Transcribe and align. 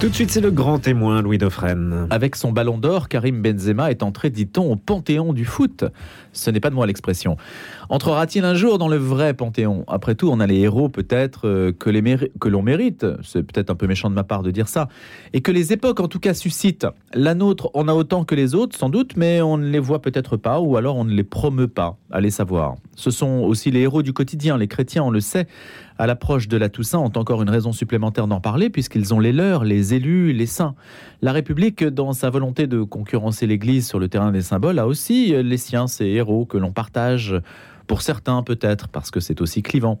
Tout 0.00 0.10
de 0.10 0.14
suite, 0.14 0.30
c'est 0.30 0.40
le 0.40 0.52
grand 0.52 0.78
témoin, 0.78 1.22
Louis 1.22 1.38
Dauphren. 1.38 2.06
Avec 2.10 2.36
son 2.36 2.52
ballon 2.52 2.78
d'or, 2.78 3.08
Karim 3.08 3.42
Benzema 3.42 3.90
est 3.90 4.04
entré, 4.04 4.30
dit-on, 4.30 4.70
au 4.70 4.76
panthéon 4.76 5.32
du 5.32 5.44
foot. 5.44 5.84
Ce 6.32 6.52
n'est 6.52 6.60
pas 6.60 6.70
de 6.70 6.76
moi 6.76 6.86
l'expression. 6.86 7.36
Entrera-t-il 7.90 8.44
un 8.44 8.52
jour 8.52 8.76
dans 8.76 8.88
le 8.88 8.98
vrai 8.98 9.32
panthéon? 9.32 9.84
Après 9.88 10.14
tout, 10.14 10.28
on 10.30 10.40
a 10.40 10.46
les 10.46 10.58
héros 10.58 10.90
peut-être 10.90 11.48
euh, 11.48 11.72
que, 11.72 12.48
l'on 12.48 12.60
mérite. 12.60 13.06
C'est 13.22 13.42
peut-être 13.42 13.70
un 13.70 13.74
peu 13.76 13.86
méchant 13.86 14.10
de 14.10 14.14
ma 14.14 14.24
part 14.24 14.42
de 14.42 14.50
dire 14.50 14.68
ça. 14.68 14.88
Et 15.32 15.40
que 15.40 15.50
les 15.50 15.72
époques, 15.72 16.00
en 16.00 16.06
tout 16.06 16.20
cas, 16.20 16.34
suscitent. 16.34 16.86
La 17.14 17.34
nôtre 17.34 17.70
en 17.72 17.88
a 17.88 17.94
autant 17.94 18.24
que 18.24 18.34
les 18.34 18.54
autres, 18.54 18.76
sans 18.76 18.90
doute, 18.90 19.16
mais 19.16 19.40
on 19.40 19.56
ne 19.56 19.70
les 19.70 19.78
voit 19.78 20.02
peut-être 20.02 20.36
pas, 20.36 20.60
ou 20.60 20.76
alors 20.76 20.96
on 20.96 21.04
ne 21.04 21.14
les 21.14 21.24
promeut 21.24 21.66
pas. 21.66 21.96
Allez 22.10 22.30
savoir. 22.30 22.74
Ce 22.94 23.10
sont 23.10 23.40
aussi 23.40 23.70
les 23.70 23.80
héros 23.80 24.02
du 24.02 24.12
quotidien. 24.12 24.58
Les 24.58 24.68
chrétiens, 24.68 25.04
on 25.04 25.10
le 25.10 25.20
sait, 25.20 25.46
à 25.96 26.06
l'approche 26.06 26.46
de 26.46 26.58
la 26.58 26.68
Toussaint, 26.68 26.98
ont 26.98 27.12
encore 27.16 27.40
une 27.40 27.48
raison 27.48 27.72
supplémentaire 27.72 28.26
d'en 28.26 28.40
parler, 28.40 28.68
puisqu'ils 28.68 29.14
ont 29.14 29.20
les 29.20 29.32
leurs, 29.32 29.64
les 29.64 29.94
élus, 29.94 30.34
les 30.34 30.46
saints. 30.46 30.74
La 31.22 31.32
République, 31.32 31.82
dans 31.82 32.12
sa 32.12 32.28
volonté 32.28 32.66
de 32.66 32.82
concurrencer 32.82 33.46
l'Église 33.46 33.88
sur 33.88 33.98
le 33.98 34.08
terrain 34.08 34.30
des 34.30 34.42
symboles, 34.42 34.78
a 34.78 34.86
aussi 34.86 35.34
les 35.42 35.56
siens, 35.56 35.86
ces 35.86 36.04
héros 36.04 36.44
que 36.44 36.58
l'on 36.58 36.72
partage 36.72 37.34
pour 37.88 38.02
certains 38.02 38.44
peut-être, 38.44 38.86
parce 38.86 39.10
que 39.10 39.18
c'est 39.18 39.40
aussi 39.40 39.62
clivant. 39.62 39.98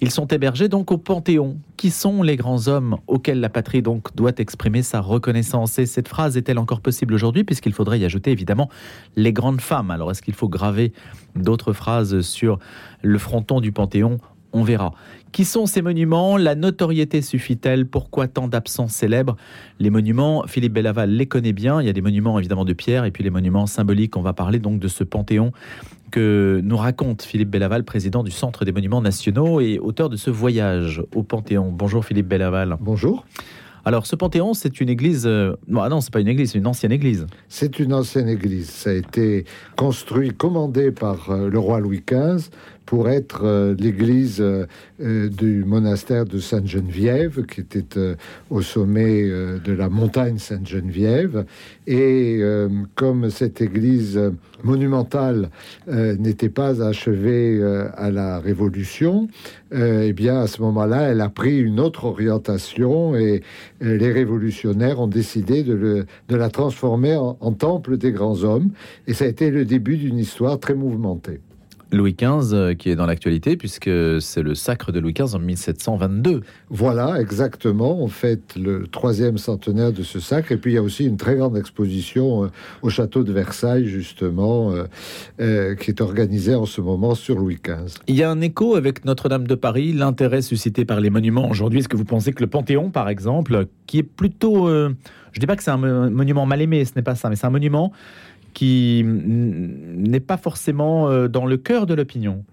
Ils 0.00 0.10
sont 0.10 0.26
hébergés 0.28 0.68
donc 0.68 0.90
au 0.90 0.96
Panthéon. 0.96 1.58
Qui 1.76 1.90
sont 1.90 2.22
les 2.22 2.36
grands 2.36 2.68
hommes 2.68 2.96
auxquels 3.08 3.40
la 3.40 3.50
patrie 3.50 3.82
donc 3.82 4.14
doit 4.14 4.32
exprimer 4.38 4.82
sa 4.82 5.00
reconnaissance? 5.00 5.78
Et 5.78 5.84
cette 5.84 6.08
phrase 6.08 6.38
est-elle 6.38 6.58
encore 6.58 6.80
possible 6.80 7.12
aujourd'hui, 7.12 7.44
puisqu'il 7.44 7.74
faudrait 7.74 7.98
y 7.98 8.04
ajouter 8.04 8.30
évidemment 8.30 8.70
les 9.16 9.32
grandes 9.32 9.60
femmes 9.60 9.90
Alors 9.90 10.10
est-ce 10.10 10.22
qu'il 10.22 10.34
faut 10.34 10.48
graver 10.48 10.92
d'autres 11.34 11.72
phrases 11.72 12.20
sur 12.20 12.58
le 13.02 13.18
fronton 13.18 13.60
du 13.60 13.72
Panthéon? 13.72 14.18
On 14.56 14.62
verra. 14.62 14.94
Qui 15.32 15.44
sont 15.44 15.66
ces 15.66 15.82
monuments? 15.82 16.36
La 16.36 16.54
notoriété 16.54 17.20
suffit-elle? 17.22 17.86
Pourquoi 17.86 18.28
tant 18.28 18.46
d'absences 18.46 18.92
célèbres? 18.92 19.36
Les 19.80 19.90
monuments, 19.90 20.44
Philippe 20.46 20.74
Bellaval 20.74 21.10
les 21.10 21.26
connaît 21.26 21.52
bien. 21.52 21.80
Il 21.80 21.86
y 21.86 21.90
a 21.90 21.92
des 21.92 22.00
monuments 22.00 22.38
évidemment 22.38 22.64
de 22.64 22.72
pierre 22.72 23.04
et 23.04 23.10
puis 23.10 23.24
les 23.24 23.30
monuments 23.30 23.66
symboliques. 23.66 24.16
On 24.16 24.22
va 24.22 24.32
parler 24.32 24.60
donc 24.60 24.78
de 24.78 24.86
ce 24.86 25.02
panthéon 25.02 25.50
que 26.14 26.60
nous 26.62 26.76
raconte 26.76 27.22
Philippe 27.22 27.50
Bellaval, 27.50 27.82
président 27.82 28.22
du 28.22 28.30
Centre 28.30 28.64
des 28.64 28.70
Monuments 28.70 29.00
Nationaux 29.00 29.60
et 29.60 29.80
auteur 29.80 30.08
de 30.08 30.16
ce 30.16 30.30
voyage 30.30 31.02
au 31.12 31.24
Panthéon. 31.24 31.72
Bonjour 31.72 32.04
Philippe 32.04 32.28
Bellaval. 32.28 32.76
Bonjour. 32.80 33.26
Alors, 33.84 34.06
ce 34.06 34.14
Panthéon, 34.14 34.54
c'est 34.54 34.80
une 34.80 34.88
église. 34.88 35.26
Euh, 35.26 35.56
non, 35.66 35.82
ah 35.82 35.88
non, 35.88 36.00
c'est 36.00 36.12
pas 36.12 36.20
une 36.20 36.28
église, 36.28 36.52
c'est 36.52 36.58
une 36.58 36.68
ancienne 36.68 36.92
église. 36.92 37.26
C'est 37.48 37.80
une 37.80 37.92
ancienne 37.92 38.28
église. 38.28 38.70
Ça 38.70 38.90
a 38.90 38.92
été 38.92 39.44
construit, 39.76 40.30
commandé 40.30 40.92
par 40.92 41.30
euh, 41.30 41.50
le 41.50 41.58
roi 41.58 41.80
Louis 41.80 42.04
XV 42.06 42.48
pour 42.86 43.08
être 43.08 43.42
euh, 43.44 43.74
l'église 43.78 44.40
euh, 44.40 44.66
euh, 45.00 45.28
du 45.28 45.64
monastère 45.64 46.24
de 46.24 46.38
Sainte-Geneviève, 46.38 47.44
qui 47.46 47.60
était 47.60 47.84
au 48.50 48.62
sommet 48.62 49.24
de 49.24 49.72
la 49.72 49.88
montagne 49.88 50.38
Sainte-Geneviève. 50.38 51.44
Et 51.86 52.40
comme 52.94 53.30
cette 53.30 53.60
église 53.60 54.20
monumentale 54.62 55.50
n'était 55.86 56.48
pas 56.48 56.82
achevée 56.82 57.62
à 57.96 58.10
la 58.10 58.38
Révolution, 58.38 59.28
eh 59.72 60.12
bien 60.12 60.40
à 60.40 60.46
ce 60.46 60.62
moment-là, 60.62 61.02
elle 61.10 61.20
a 61.20 61.28
pris 61.28 61.60
une 61.60 61.80
autre 61.80 62.04
orientation 62.04 63.16
et 63.16 63.42
les 63.80 64.12
révolutionnaires 64.12 65.00
ont 65.00 65.08
décidé 65.08 65.62
de, 65.62 66.06
la 66.28 66.50
transformer 66.50 67.16
en 67.16 67.52
temple 67.52 67.96
des 67.96 68.12
grands 68.12 68.44
hommes. 68.44 68.70
Et 69.06 69.14
ça 69.14 69.24
a 69.24 69.28
été 69.28 69.50
le 69.50 69.64
début 69.64 69.96
d'une 69.96 70.18
histoire 70.18 70.58
très 70.58 70.74
mouvementée. 70.74 71.40
Louis 71.92 72.14
XV 72.14 72.52
euh, 72.52 72.74
qui 72.74 72.90
est 72.90 72.96
dans 72.96 73.06
l'actualité, 73.06 73.56
puisque 73.56 73.90
c'est 74.20 74.42
le 74.42 74.54
sacre 74.54 74.92
de 74.92 75.00
Louis 75.00 75.12
XV 75.12 75.34
en 75.34 75.38
1722. 75.38 76.42
Voilà, 76.70 77.20
exactement. 77.20 77.98
On 78.00 78.08
fête 78.08 78.56
le 78.56 78.86
troisième 78.86 79.38
centenaire 79.38 79.92
de 79.92 80.02
ce 80.02 80.20
sacre. 80.20 80.52
Et 80.52 80.56
puis 80.56 80.72
il 80.72 80.74
y 80.74 80.78
a 80.78 80.82
aussi 80.82 81.06
une 81.06 81.16
très 81.16 81.36
grande 81.36 81.56
exposition 81.56 82.44
euh, 82.44 82.48
au 82.82 82.90
château 82.90 83.24
de 83.24 83.32
Versailles, 83.32 83.86
justement, 83.86 84.72
euh, 85.40 85.74
qui 85.74 85.90
est 85.90 86.00
organisée 86.00 86.54
en 86.54 86.66
ce 86.66 86.80
moment 86.80 87.14
sur 87.14 87.38
Louis 87.38 87.58
XV. 87.62 88.00
Il 88.06 88.16
y 88.16 88.22
a 88.22 88.30
un 88.30 88.40
écho 88.40 88.74
avec 88.74 89.04
Notre-Dame 89.04 89.46
de 89.46 89.54
Paris, 89.54 89.92
l'intérêt 89.92 90.42
suscité 90.42 90.84
par 90.84 91.00
les 91.00 91.10
monuments 91.10 91.48
aujourd'hui. 91.48 91.80
Est-ce 91.80 91.88
que 91.88 91.96
vous 91.96 92.04
pensez 92.04 92.32
que 92.32 92.42
le 92.42 92.48
Panthéon, 92.48 92.90
par 92.90 93.08
exemple, 93.08 93.66
qui 93.86 93.98
est 93.98 94.02
plutôt... 94.02 94.68
je 94.68 94.88
ne 94.88 95.40
dis 95.40 95.46
pas 95.46 95.56
que 95.56 95.62
c'est 95.62 95.70
un 95.70 96.10
monument 96.10 96.46
mal 96.46 96.60
aimé, 96.60 96.84
ce 96.84 96.92
n'est 96.96 97.02
pas 97.02 97.14
ça, 97.14 97.28
mais 97.28 97.36
c'est 97.36 97.46
un 97.46 97.50
monument 97.50 97.92
qui 98.54 99.02
n'est 99.04 100.20
pas 100.20 100.36
forcément 100.36 101.08
euh, 101.08 101.28
dans 101.28 101.44
le 101.44 101.56
cœur 101.56 101.86
de 101.86 101.94
l'opinion. 101.94 102.44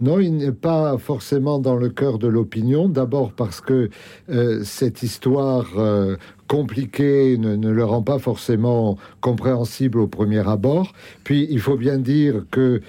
Non, 0.00 0.20
il 0.20 0.36
n'est 0.36 0.52
pas 0.52 0.96
forcément 0.96 1.58
dans 1.58 1.74
le 1.74 1.88
cœur 1.88 2.20
de 2.20 2.28
l'opinion. 2.28 2.88
D'abord 2.88 3.32
parce 3.32 3.60
que 3.60 3.90
euh, 4.30 4.62
cette 4.62 5.02
histoire 5.02 5.66
euh, 5.76 6.14
compliquée 6.46 7.36
ne, 7.36 7.68
le 7.68 7.84
rend 7.84 8.02
pas 8.02 8.20
forcément 8.20 8.96
compréhensible 9.20 9.98
au 9.98 10.06
premier 10.06 10.48
abord. 10.48 10.92
Puis 11.24 11.48
il 11.50 11.58
faut 11.58 11.76
bien 11.76 11.98
dire 11.98 12.44
que 12.52 12.80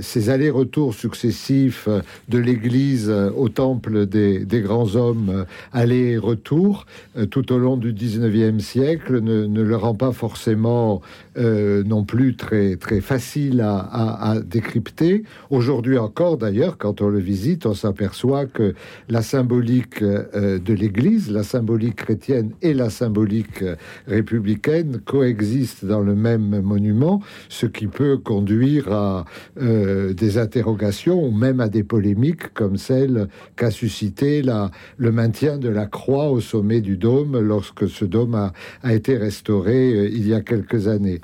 ces 0.00 0.28
allers-retours 0.28 0.92
successifs 0.92 1.88
de 2.28 2.38
l'Église 2.38 3.10
au 3.10 3.48
temple 3.48 4.04
des, 4.04 4.44
grands 4.60 4.96
hommes, 4.96 5.46
aller-retour, 5.72 6.84
tout 7.30 7.52
au 7.52 7.58
long 7.58 7.78
du 7.78 7.94
19e 7.94 8.58
siècle, 8.58 9.20
ne, 9.22 9.46
ne, 9.46 9.62
le 9.62 9.76
rend 9.76 9.94
pas 9.94 10.12
forcément 10.12 11.00
non 11.36 12.04
plus 12.04 12.36
très, 12.36 12.76
très 12.76 13.00
facile 13.00 13.60
à, 13.60 13.76
à, 13.76 14.32
à 14.32 14.40
décrypter. 14.40 15.24
Aujourd'hui 15.50 15.98
encore, 15.98 16.38
d'ailleurs, 16.38 16.78
quand 16.78 17.02
on 17.02 17.08
le 17.08 17.18
visite, 17.18 17.66
on 17.66 17.74
s'aperçoit 17.74 18.46
que 18.46 18.74
la 19.08 19.22
symbolique 19.22 20.02
euh, 20.02 20.58
de 20.58 20.74
l'Église, 20.74 21.30
la 21.30 21.42
symbolique 21.42 21.96
chrétienne 21.96 22.52
et 22.62 22.74
la 22.74 22.90
symbolique 22.90 23.62
euh, 23.62 23.76
républicaine 24.06 25.00
coexistent 25.04 25.84
dans 25.84 26.00
le 26.00 26.14
même 26.14 26.60
monument, 26.60 27.22
ce 27.48 27.66
qui 27.66 27.86
peut 27.86 28.16
conduire 28.18 28.92
à 28.92 29.24
euh, 29.60 30.12
des 30.14 30.38
interrogations 30.38 31.22
ou 31.22 31.30
même 31.30 31.60
à 31.60 31.68
des 31.68 31.84
polémiques 31.84 32.52
comme 32.54 32.76
celle 32.76 33.28
qu'a 33.56 33.70
suscité 33.70 34.42
la, 34.42 34.70
le 34.96 35.12
maintien 35.12 35.58
de 35.58 35.68
la 35.68 35.86
croix 35.86 36.30
au 36.30 36.40
sommet 36.40 36.80
du 36.80 36.96
dôme 36.96 37.38
lorsque 37.38 37.88
ce 37.88 38.04
dôme 38.04 38.34
a, 38.34 38.52
a 38.82 38.94
été 38.94 39.16
restauré 39.16 40.06
il 40.06 40.26
y 40.26 40.34
a 40.34 40.40
quelques 40.40 40.88
années. 40.88 41.20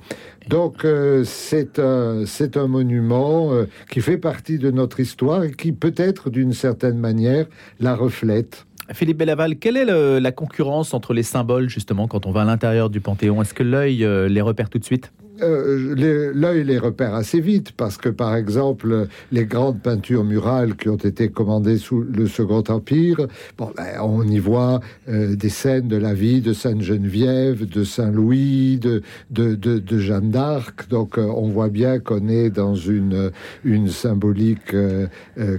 Donc 0.49 0.87
c'est 1.25 1.79
un, 1.79 2.67
monument 2.67 3.51
qui 3.91 4.01
fait 4.01 4.19
partie 4.19 4.59
de 4.59 4.71
notre 4.71 5.01
histoire 5.01 5.45
et 5.45 5.53
qui 5.53 5.73
peut-être 5.73 6.31
d'une 6.31 6.53
certaine 6.53 6.99
manière 6.99 7.47
la 7.81 7.95
reflète. 7.95 8.67
Philippe 8.93 9.19
Bellaval, 9.19 9.57
quelle 9.57 9.77
est 9.77 9.85
la 9.85 10.33
concurrence 10.33 10.95
entre 10.95 11.15
les 11.15 11.23
symboles 11.23 11.69
justement 11.69 12.09
quand 12.09 12.27
on 12.27 12.33
va 12.33 12.43
à 12.43 12.45
l'intérieur 12.45 12.91
du 12.91 13.01
Panthéon? 13.01 13.41
Est-ce 13.43 13.55
que 13.55 13.63
l'œil 13.63 14.05
euh, 14.05 14.29
les 14.29 14.41
repère 14.41 14.69
tout 14.69 14.79
de 14.79 14.85
suite? 14.85 15.13
Euh, 15.43 16.33
l'œil 16.35 16.65
les 16.65 16.79
repère 16.79 17.15
assez 17.15 17.41
vite 17.41 17.73
parce 17.73 17.97
que, 17.97 18.09
par 18.09 18.37
exemple, 18.37 19.09
les 19.33 19.45
grandes 19.45 19.81
peintures 19.81 20.25
murales 20.25 20.77
qui 20.77 20.89
ont 20.89 20.97
été 20.97 21.29
commandées 21.29 21.79
sous 21.79 22.01
le 22.01 22.27
Second 22.27 22.63
Empire, 22.69 23.27
bon, 23.59 23.73
ben, 23.77 24.01
on 24.03 24.23
y 24.27 24.39
voit 24.39 24.81
euh, 25.09 25.35
des 25.35 25.49
scènes 25.49 25.89
de 25.89 25.97
la 25.97 26.15
vie 26.15 26.41
de 26.41 26.53
Sainte-Geneviève, 26.53 27.69
de 27.69 27.85
Saint-Louis, 27.85 28.79
de, 28.79 29.03
de, 29.31 29.99
Jeanne 29.99 30.31
d'Arc. 30.31 30.89
Donc, 30.89 31.19
euh, 31.19 31.23
on 31.23 31.49
voit 31.49 31.69
bien 31.69 31.99
qu'on 31.99 32.29
est 32.29 32.51
dans 32.51 32.75
une, 32.75 33.31
une 33.65 33.89
symbolique 33.89 34.75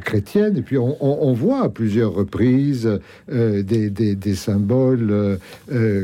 chrétienne. 0.04 0.58
Et 0.58 0.62
puis, 0.62 0.78
on, 0.78 0.98
on, 1.02 1.34
voit 1.34 1.64
à 1.64 1.70
plusieurs 1.70 2.14
reprises 2.14 2.90
des, 3.30 3.90
des, 3.90 4.16
des, 4.16 4.36
symboles 4.36 5.40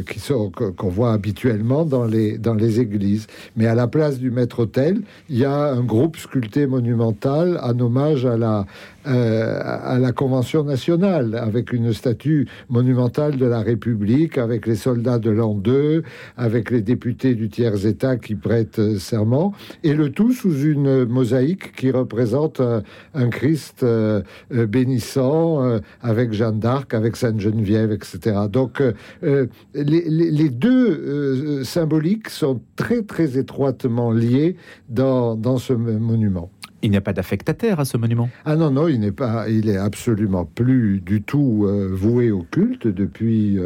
qui 0.10 0.20
sont 0.20 0.52
qu'on 0.52 0.90
voit 0.90 1.14
habituellement 1.14 1.86
dans 1.86 2.06
les, 2.06 2.38
dans 2.38 2.54
les 2.54 2.80
églises. 2.80 3.28
Mais 3.56 3.68
à 3.70 3.76
la 3.76 3.88
place 3.88 4.20
du 4.20 4.32
maître-autel, 4.32 5.02
il 5.30 5.38
y 5.38 5.46
a 5.46 5.72
un 5.72 5.82
groupe 5.82 6.18
sculpté 6.18 6.66
monumental 6.68 7.60
en 7.62 7.80
hommage 7.80 8.26
à 8.26 8.36
la, 8.36 8.66
euh, 9.08 9.60
à 9.64 9.98
la 9.98 10.12
Convention 10.12 10.64
nationale, 10.66 11.36
avec 11.36 11.72
une 11.72 11.94
statue 11.94 12.48
monumentale 12.68 13.38
de 13.38 13.46
la 13.46 13.62
République, 13.62 14.38
avec 14.38 14.68
les 14.68 14.76
soldats 14.76 15.20
de 15.20 15.30
l'an 15.30 15.54
2, 15.54 16.04
avec 16.36 16.70
les 16.70 16.82
députés 16.82 17.34
du 17.34 17.48
tiers-État 17.48 18.18
qui 18.18 18.36
prêtent 18.36 18.80
euh, 18.80 19.00
serment, 19.00 19.54
et 19.84 19.94
le 19.94 20.10
tout 20.10 20.34
sous 20.34 20.64
une 20.64 21.06
mosaïque 21.06 21.76
qui 21.78 21.92
représente 21.92 22.60
un, 22.60 23.30
Christ 23.30 23.84
euh, 23.84 24.22
bénissant, 24.52 25.80
avec 26.02 26.34
Jeanne 26.34 26.60
d'Arc, 26.60 26.94
avec 26.94 27.16
Sainte-Geneviève, 27.16 27.92
etc. 27.92 28.36
Donc 28.52 28.82
les, 29.22 29.48
les, 29.74 30.50
deux 30.50 31.64
symboliques 31.64 32.30
sont 32.30 32.60
très 32.76 33.04
très 33.04 33.38
étroitement 33.60 34.12
liés 34.12 34.56
dans, 34.88 35.36
dans 35.36 35.58
ce 35.58 35.74
monument. 35.74 36.50
Il 36.82 36.92
n'y 36.92 36.98
a 36.98 37.02
pas 37.02 37.12
d'affectataire 37.12 37.82
à 37.82 37.84
ce 37.84 37.98
monument? 37.98 38.30
Ah 38.46 38.56
non, 38.56 38.72
non, 38.72 38.88
il 38.88 39.02
n'est 39.02 39.12
pas, 39.12 39.50
il 39.50 39.68
est 39.68 39.76
absolument 39.76 40.46
plus 40.46 41.02
du 41.02 41.22
tout 41.22 41.66
euh, 41.66 41.90
voué 41.92 42.32
au 42.32 42.44
culte 42.50 42.88
depuis 42.88 43.60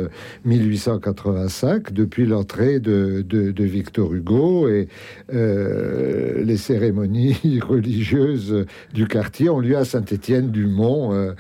1885, 0.45 1.69
euh, 1.90 1.92
depuis 1.92 2.25
l'entrée 2.25 2.80
de, 2.80 3.22
de, 3.22 3.63
Victor 3.63 4.16
Hugo 4.16 4.68
et 4.68 4.88
euh, 5.31 6.44
les 6.44 6.57
cérémonies 6.57 7.60
religieuses 7.62 8.66
du 8.95 9.07
quartier 9.07 9.51
ont 9.51 9.60
lieu 9.60 9.78
à 9.78 9.86
Saint-Étienne-du-Mont, 9.86 11.36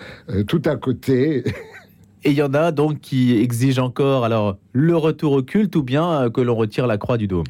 tout 0.45 0.61
à 0.65 0.75
côté. 0.75 1.43
Et 2.25 2.31
il 2.31 2.37
y 2.37 2.41
en 2.41 2.53
a 2.53 2.71
donc 2.71 2.99
qui 3.01 3.37
exigent 3.37 3.83
encore 3.83 4.23
alors 4.23 4.57
le 4.71 4.95
retour 4.95 5.33
au 5.33 5.43
culte 5.43 5.75
ou 5.75 5.83
bien 5.83 6.29
que 6.33 6.41
l'on 6.41 6.55
retire 6.55 6.87
la 6.87 6.97
croix 6.97 7.17
du 7.17 7.27
dôme. 7.27 7.43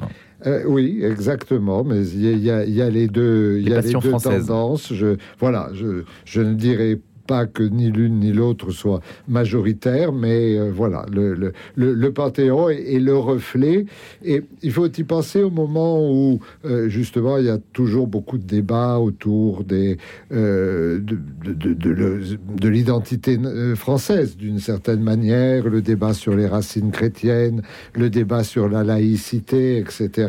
oui, 0.66 1.00
exactement. 1.02 1.84
Mais 1.84 2.06
il 2.06 2.38
y, 2.38 2.50
a 2.50 2.90
les 2.90 3.08
deux, 3.08 3.58
il 3.60 3.68
y 3.68 3.74
a 3.74 3.80
les 3.80 3.92
deux 3.92 4.10
tendances. 4.10 4.92
Je, 4.92 5.16
voilà, 5.38 5.70
je, 5.72 6.04
je 6.24 6.40
ne 6.40 6.54
dirais 6.54 6.96
pas 6.96 7.13
que 7.52 7.62
ni 7.62 7.90
l'une 7.90 8.20
ni 8.20 8.32
l'autre 8.32 8.70
soit 8.70 9.00
majoritaire, 9.28 10.12
mais 10.12 10.56
euh, 10.58 10.70
voilà, 10.70 11.06
le, 11.10 11.34
le, 11.34 11.52
le, 11.74 12.12
Panthéon 12.12 12.68
est, 12.68 13.00
le 13.00 13.16
reflet. 13.16 13.86
Et 14.24 14.42
il 14.62 14.72
faut 14.72 14.86
y 14.88 15.04
penser 15.04 15.42
au 15.42 15.50
moment 15.50 16.00
où, 16.00 16.40
euh, 16.64 16.88
justement, 16.88 17.38
il 17.38 17.46
y 17.46 17.50
a 17.50 17.58
toujours 17.72 18.06
beaucoup 18.06 18.38
de 18.38 18.44
débats 18.44 18.98
autour 18.98 19.64
euh, 19.72 21.00
de, 21.00 21.18
de, 21.44 21.72
de, 21.72 22.20
de 22.60 22.68
l'identité 22.68 23.38
française, 23.74 24.36
d'une 24.36 24.58
certaine 24.58 25.00
manière, 25.00 25.68
le 25.68 25.80
débat 25.80 26.14
sur 26.14 26.36
les 26.36 26.46
racines 26.46 26.90
chrétiennes, 26.90 27.62
le 27.94 28.10
débat 28.10 28.44
sur 28.44 28.68
la 28.68 28.84
laïcité, 28.84 29.78
etc. 29.78 30.28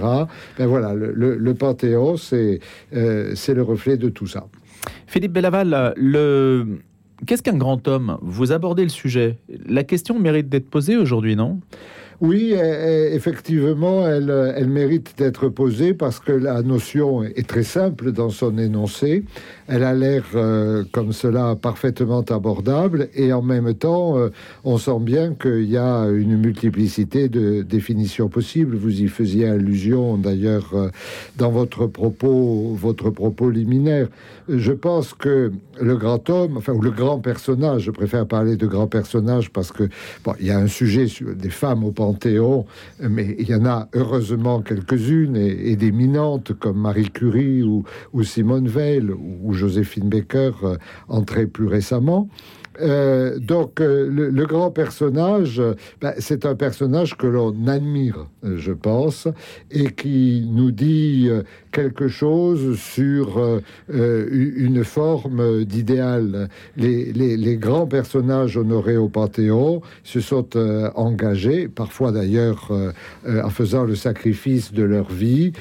Ben 0.57 0.67
voilà, 0.67 0.93
le, 0.93 1.53
Panthéon, 1.53 2.17
c'est 2.17 2.59
c'est 2.91 3.53
le 3.53 3.61
reflet 3.61 3.97
de 3.97 4.09
tout 4.09 4.27
ça. 4.27 4.47
Philippe 5.07 5.33
Bellaval, 5.33 5.93
qu'est-ce 7.25 7.43
qu'un 7.43 7.57
grand 7.57 7.87
homme? 7.87 8.17
Vous 8.21 8.51
abordez 8.51 8.83
le 8.83 8.89
sujet. 8.89 9.37
La 9.67 9.83
question 9.83 10.19
mérite 10.19 10.49
d'être 10.49 10.69
posée 10.69 10.97
aujourd'hui, 10.97 11.35
non? 11.35 11.59
Oui, 12.21 12.53
effectivement, 12.53 14.07
elle, 14.07 14.67
mérite 14.67 15.13
d'être 15.17 15.49
posée 15.49 15.93
parce 15.93 16.19
que 16.19 16.31
la 16.31 16.61
notion 16.61 17.23
est 17.23 17.47
très 17.47 17.63
simple 17.63 18.11
dans 18.11 18.29
son 18.29 18.57
énoncé. 18.57 19.23
Elle 19.67 19.83
a 19.83 19.93
l'air 19.93 20.23
euh, 20.35 20.83
comme 20.91 21.11
cela 21.11 21.55
parfaitement 21.55 22.21
abordable 22.21 23.09
et 23.15 23.33
en 23.33 23.41
même 23.41 23.73
temps, 23.73 24.17
euh, 24.17 24.29
on 24.63 24.77
sent 24.77 24.99
bien 24.99 25.33
qu'il 25.33 25.69
y 25.69 25.77
a 25.77 26.05
une 26.05 26.37
multiplicité 26.37 27.29
de 27.29 27.63
définitions 27.63 28.29
possibles. 28.29 28.75
Vous 28.75 29.01
y 29.01 29.07
faisiez 29.07 29.47
allusion 29.47 30.17
d'ailleurs 30.17 30.69
euh, 30.73 30.89
dans 31.37 31.49
votre 31.49 31.87
propos, 31.87 32.75
votre 32.75 33.09
propos 33.09 33.49
liminaire. 33.49 34.07
Je 34.47 34.71
pense 34.71 35.15
que 35.15 35.51
le 35.81 35.97
grand 35.97 36.29
homme, 36.29 36.57
enfin, 36.57 36.73
ou 36.73 36.81
le 36.81 36.91
grand 36.91 37.17
personnage, 37.17 37.83
je 37.83 37.91
préfère 37.91 38.27
parler 38.27 38.57
de 38.57 38.67
grand 38.67 38.87
personnage 38.87 39.49
parce 39.51 39.71
que, 39.71 39.89
bon, 40.23 40.33
il 40.39 40.45
y 40.45 40.51
a 40.51 40.59
un 40.59 40.67
sujet 40.67 41.07
sur 41.07 41.33
des 41.35 41.49
femmes 41.49 41.83
au 41.83 41.91
Mais 43.01 43.35
il 43.39 43.49
y 43.49 43.55
en 43.55 43.65
a 43.65 43.87
heureusement 43.93 44.61
quelques-unes 44.61 45.35
et, 45.35 45.75
d'éminentes 45.75 46.53
comme 46.53 46.79
Marie 46.79 47.09
Curie 47.09 47.63
ou, 47.63 47.83
Simone 48.23 48.67
Veil 48.67 49.09
ou 49.11 49.53
Joséphine 49.53 50.09
Baker, 50.09 50.51
euh, 50.63 50.77
entrée 51.07 51.47
plus 51.47 51.67
récemment. 51.67 52.29
Euh, 52.81 53.39
donc 53.39 53.81
euh, 53.81 54.07
le, 54.09 54.45
grand 54.45 54.71
personnage, 54.71 55.61
ben, 56.01 56.13
c'est 56.19 56.45
un 56.45 56.55
personnage 56.55 57.17
que 57.17 57.27
l'on 57.27 57.67
admire, 57.67 58.27
je 58.43 58.71
pense, 58.71 59.27
et 59.71 59.91
qui 59.91 60.47
nous 60.51 60.71
dit 60.71 61.29
quelque 61.71 62.07
chose 62.07 62.77
sur 62.77 63.61
une 63.89 64.83
forme 64.83 65.65
d'idéal. 65.65 66.49
Les, 66.77 67.11
les, 67.11 67.57
grands 67.57 67.87
personnages 67.87 68.57
honorés 68.57 68.97
au 68.97 69.09
Panthéon 69.09 69.81
se 70.03 70.19
sont 70.19 70.55
engagés, 70.95 71.67
parfois 71.67 72.11
d'ailleurs 72.11 72.71
en 73.25 73.49
faisant 73.49 73.83
le 73.83 73.95
sacrifice 73.95 74.71
de 74.73 74.83
leur 74.83 75.11
vie 75.11 75.53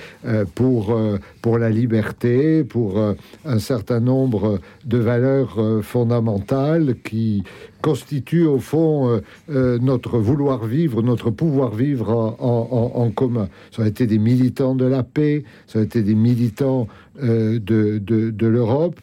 pour, 0.54 0.96
pour 1.44 1.58
la 1.58 1.68
liberté, 1.68 2.64
pour 2.64 2.98
un 3.44 3.58
certain 3.58 4.00
nombre 4.00 4.60
de 4.86 4.96
valeurs 4.96 5.58
fondamentales 5.82 6.94
qui 7.04 7.44
constitue 7.84 8.46
au 8.46 8.60
fond 8.60 9.10
euh, 9.10 9.20
euh, 9.50 9.78
notre 9.78 10.18
vouloir 10.18 10.64
vivre, 10.64 11.02
notre 11.02 11.30
pouvoir 11.30 11.74
vivre 11.74 12.34
en, 12.40 13.10
commun. 13.10 13.50
Ça 13.72 13.82
a 13.82 13.86
été 13.86 14.06
des 14.06 14.18
militants 14.18 14.74
de 14.74 14.86
la 14.86 15.02
paix, 15.02 15.44
ça 15.66 15.80
a 15.80 15.82
été 15.82 16.02
des 16.02 16.14
militants 16.14 16.88
euh, 17.22 17.58
de, 17.60 17.98
de, 17.98 18.46
l'Europe, 18.46 18.98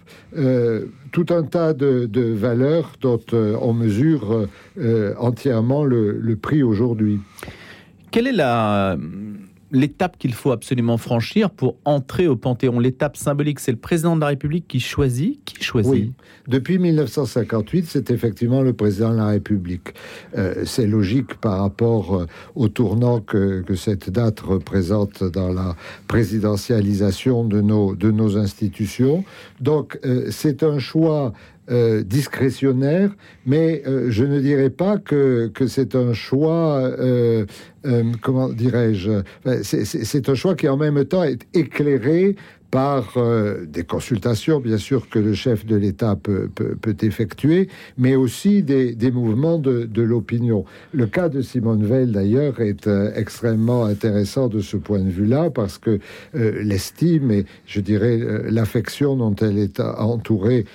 tout 1.12 1.26
un 1.30 1.44
tas 1.44 1.74
de, 1.74 2.34
valeurs 2.34 2.94
dont 3.02 3.22
on 3.32 3.74
mesure 3.74 4.48
entièrement 5.20 5.84
le, 5.84 6.18
le 6.20 6.36
prix 6.36 6.64
aujourd'hui. 6.64 7.20
Quelle 8.10 8.26
est 8.26 8.32
la 8.32 8.98
l'étape 9.72 10.18
qu'il 10.18 10.34
faut 10.34 10.52
absolument 10.52 10.98
franchir 10.98 11.50
pour 11.50 11.78
entrer 11.86 12.28
au 12.28 12.36
Panthéon. 12.36 12.80
L'étape 12.80 13.18
symbolique, 13.18 13.60
c'est 13.60 13.72
le 13.72 13.78
président 13.78 14.16
de 14.16 14.22
la 14.22 14.28
République 14.28 14.68
qui 14.68 14.80
choisit. 14.80 15.44
Qui 15.46 15.64
choisit 15.64 15.92
oui. 15.92 16.12
Depuis 16.48 16.80
1958, 16.80 17.86
c'est 17.88 18.12
effectivement 18.12 18.62
le 18.62 18.74
président 18.74 19.12
de 19.12 19.18
la 19.18 19.28
République. 19.28 19.94
Euh, 20.38 20.64
c'est 20.66 20.88
logique 20.88 21.36
par 21.36 21.60
rapport 21.60 22.16
euh, 22.16 22.26
au 22.56 22.68
tournant 22.68 23.20
que, 23.20 23.64
cette 23.76 24.10
date 24.10 24.42
représente 24.42 25.24
dans 25.24 25.54
la 25.54 25.76
présidentialisation 26.08 27.46
de 27.46 27.62
nos, 27.62 28.38
institutions. 28.38 29.24
Donc, 29.60 29.98
euh, 30.06 30.28
c'est 30.30 30.64
un 30.64 30.78
choix 30.78 31.34
euh, 31.70 32.02
discrétionnaire, 32.04 33.12
mais 33.46 33.84
euh, 33.86 34.08
je 34.10 34.24
ne 34.24 34.40
dirais 34.40 34.72
pas 34.72 34.98
que, 34.98 35.52
que 35.54 35.68
c'est 35.68 35.96
un 35.96 36.12
choix, 36.12 36.80
euh, 36.80 37.46
comment 38.22 38.50
dirais-je, 38.50 39.22
c'est 39.62 40.30
un 40.30 40.34
choix 40.34 40.56
qui 40.56 40.68
en 40.68 40.78
même 40.78 41.06
temps 41.06 41.24
est 41.24 41.48
éclairé 41.54 42.36
par 42.72 43.18
euh, 43.18 43.66
des 43.66 43.84
consultations, 43.84 44.62
bien 44.62 44.78
sûr, 44.78 45.10
que 45.10 45.20
le 45.20 45.34
chef 45.34 45.66
de 45.66 45.76
l'État 45.76 46.16
peut, 46.16 46.50
peut, 46.56 46.96
effectuer, 47.02 47.68
mais 47.98 48.16
aussi 48.16 48.64
des, 48.64 48.96
des 48.96 49.12
mouvements 49.12 49.60
de, 49.60 49.84
de 49.84 50.02
l'opinion. 50.02 50.66
Le 50.94 51.06
cas 51.06 51.28
de 51.30 51.42
Simone 51.42 51.86
Veil, 51.86 52.08
d'ailleurs, 52.08 52.62
est 52.62 52.88
euh, 52.88 53.12
extrêmement 53.16 53.86
intéressant 53.86 54.48
de 54.48 54.62
ce 54.62 54.78
point 54.78 55.00
de 55.00 55.10
vue-là, 55.10 55.50
parce 55.50 55.78
que 55.78 56.00
euh, 56.36 56.64
l'estime 56.64 57.32
et, 57.32 57.46
je 57.66 57.82
dirais, 57.82 58.20
l'affection 58.50 59.18
dont 59.18 59.36
elle 59.36 59.58
est 59.58 59.80
entourée 59.80 60.66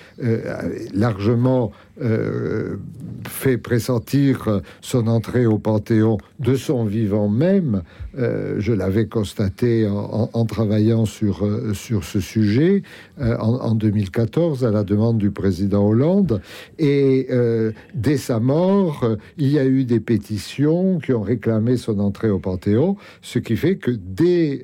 largement 0.92 1.72
euh, 2.00 2.76
fait 3.26 3.58
pressentir 3.58 4.60
son 4.82 5.08
entrée 5.08 5.46
au 5.46 5.58
Panthéon 5.58 6.18
de 6.38 6.54
son 6.54 6.84
vivant 6.84 7.28
même. 7.28 7.82
Euh, 8.18 8.56
je 8.58 8.72
l'avais 8.72 9.06
constaté 9.06 9.88
en, 9.88 10.44
travaillant 10.44 11.06
sur, 11.06 11.44
euh, 11.44 11.74
sur 11.74 12.04
ce 12.04 12.20
sujet 12.20 12.82
en, 13.18 13.74
2014 13.74 14.64
à 14.64 14.70
la 14.70 14.84
demande 14.84 15.18
du 15.18 15.30
président 15.30 15.88
Hollande. 15.88 16.40
Et 16.78 17.28
dès 17.94 18.16
sa 18.16 18.38
mort, 18.38 19.04
il 19.38 19.48
y 19.48 19.58
a 19.58 19.64
eu 19.64 19.84
des 19.84 20.00
pétitions 20.00 20.98
qui 20.98 21.12
ont 21.12 21.22
réclamé 21.22 21.76
son 21.76 21.98
entrée 21.98 22.30
au 22.30 22.38
Panthéon, 22.38 22.96
ce 23.22 23.38
qui 23.38 23.56
fait 23.56 23.76
que 23.76 23.90
dès 23.90 24.62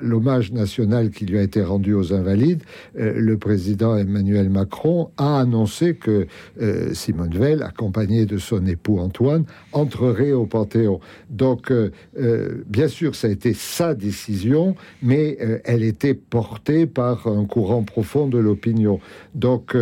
l'hommage 0.00 0.52
national 0.52 1.10
qui 1.10 1.26
lui 1.26 1.38
a 1.38 1.42
été 1.42 1.62
rendu 1.62 1.94
aux 1.94 2.12
Invalides, 2.12 2.62
le 2.94 3.36
président 3.36 3.96
Emmanuel 3.96 4.50
Macron 4.50 5.10
a 5.16 5.40
annoncé 5.40 5.94
que 5.94 6.26
euh, 6.60 6.94
Simone 6.94 7.34
Veil, 7.34 7.62
accompagnée 7.62 8.26
de 8.26 8.38
son 8.38 8.66
époux 8.66 8.98
Antoine, 8.98 9.44
entrerait 9.72 10.32
au 10.32 10.46
Panthéon. 10.46 11.00
Donc, 11.30 11.70
euh, 11.70 11.90
euh, 12.18 12.62
bien 12.66 12.88
sûr, 12.88 13.14
ça 13.14 13.28
a 13.28 13.30
été 13.30 13.54
sa 13.54 13.94
décision, 13.94 14.74
mais 15.02 15.38
elle 15.64 15.82
était 15.82 16.14
portée 16.14 16.86
par 16.86 17.26
un 17.26 17.44
courant 17.44 17.82
profond 17.82 18.28
de 18.28 18.38
l'opinion. 18.38 19.00
Donc, 19.34 19.76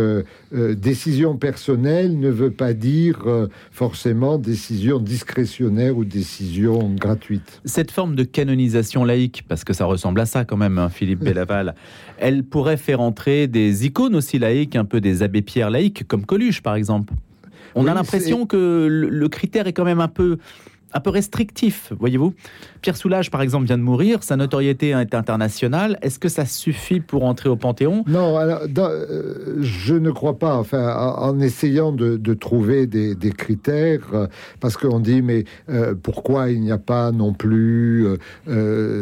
décision 0.51 1.37
personnelle 1.37 2.19
ne 2.19 2.29
veut 2.29 2.51
pas 2.51 2.73
dire 2.73 3.49
forcément 3.71 4.37
décision 4.37 4.99
discrétionnaire 4.99 5.97
ou 5.97 6.05
décision 6.05 6.93
gratuite. 6.93 7.61
Cette 7.65 7.91
forme 7.91 8.15
de 8.15 8.23
canonisation 8.23 9.03
laïque, 9.03 9.43
parce 9.47 9.63
que 9.63 9.73
ça 9.73 9.85
ressemble 9.85 10.19
à 10.21 10.25
ça 10.25 10.45
quand 10.45 10.57
même, 10.57 10.77
hein, 10.77 10.89
Philippe 10.89 11.19
Bellaval, 11.23 11.75
elle 12.17 12.43
pourrait 12.43 12.77
faire 12.77 13.01
entrer 13.01 13.47
des 13.47 13.85
icônes 13.85 14.15
aussi 14.15 14.39
laïques, 14.39 14.75
un 14.75 14.85
peu 14.85 15.01
des 15.01 15.23
abbés 15.23 15.41
Pierre 15.41 15.69
laïques, 15.69 16.07
comme 16.07 16.25
Coluche 16.25 16.50
par 16.59 16.75
exemple. 16.75 17.13
On 17.75 17.87
a 17.87 17.93
l'impression 17.93 18.45
que 18.45 18.87
le, 18.89 19.29
critère 19.29 19.67
est 19.67 19.73
quand 19.73 19.85
même 19.85 20.01
un 20.01 20.09
peu 20.09 20.39
un 20.93 20.99
peu 20.99 21.09
restrictif, 21.09 21.93
voyez-vous. 21.99 22.33
Pierre 22.81 22.97
Soulages, 22.97 23.29
par 23.29 23.41
exemple, 23.41 23.65
vient 23.65 23.77
de 23.77 23.83
mourir, 23.83 24.23
sa 24.23 24.35
notoriété 24.35 24.89
est 24.89 25.13
internationale. 25.13 25.97
Est-ce 26.01 26.19
que 26.19 26.29
ça 26.29 26.45
suffit 26.45 26.99
pour 26.99 27.23
entrer 27.23 27.49
au 27.49 27.55
Panthéon? 27.55 28.03
Non, 28.07 28.37
euh, 28.39 29.57
je 29.61 29.93
ne 29.93 30.11
crois 30.11 30.37
pas. 30.39 30.57
Enfin, 30.57 30.93
en, 30.95 31.39
essayant 31.39 31.91
de, 31.91 32.33
trouver 32.33 32.87
des, 32.87 33.15
critères, 33.31 34.07
euh, 34.13 34.27
parce 34.59 34.77
qu'on 34.77 34.99
dit, 34.99 35.21
mais 35.21 35.45
euh, 35.69 35.93
pourquoi 36.01 36.49
il 36.49 36.61
n'y 36.61 36.71
a 36.71 36.77
pas 36.77 37.11
non 37.11 37.33
plus 37.33 38.07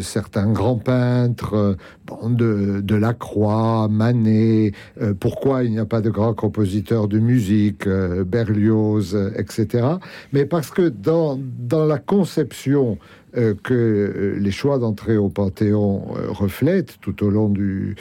certains 0.02 0.52
grands 0.52 0.78
peintres 0.78 1.78
de, 2.24 2.82
de 2.82 2.96
la 2.96 3.14
Croix, 3.14 3.88
Manet, 3.90 4.74
pourquoi 5.20 5.64
il 5.64 5.72
n'y 5.72 5.80
a 5.80 5.86
pas 5.86 6.02
de 6.02 6.10
grands 6.10 6.34
compositeurs 6.34 7.08
de 7.08 7.20
musique, 7.20 7.88
Berlioz, 7.88 9.16
etc. 9.36 9.88
Mais 10.34 10.46
parce 10.46 10.72
que 10.72 10.90
dans 10.90 11.40
la 11.86 12.00
conception 12.00 12.98
euh, 13.38 13.54
que 13.62 13.74
euh, 13.74 14.40
les 14.40 14.50
choix 14.50 14.80
d'entrée 14.80 15.16
au 15.16 15.30
Panthéon 15.30 16.16
euh, 16.16 16.32
reflètent 16.32 16.98
tout 17.00 17.24
au 17.24 17.30
long 17.30 17.48
du, 17.48 17.96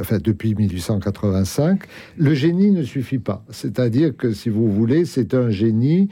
enfin 0.00 0.16
depuis 0.22 0.54
1885, 0.54 1.82
le 2.16 2.32
génie 2.32 2.70
ne 2.70 2.82
suffit 2.82 3.18
pas. 3.18 3.44
C'est-à-dire 3.50 4.16
que 4.16 4.32
si 4.32 4.48
vous 4.48 4.72
voulez, 4.72 5.04
c'est 5.04 5.34
un 5.34 5.50
génie 5.50 6.08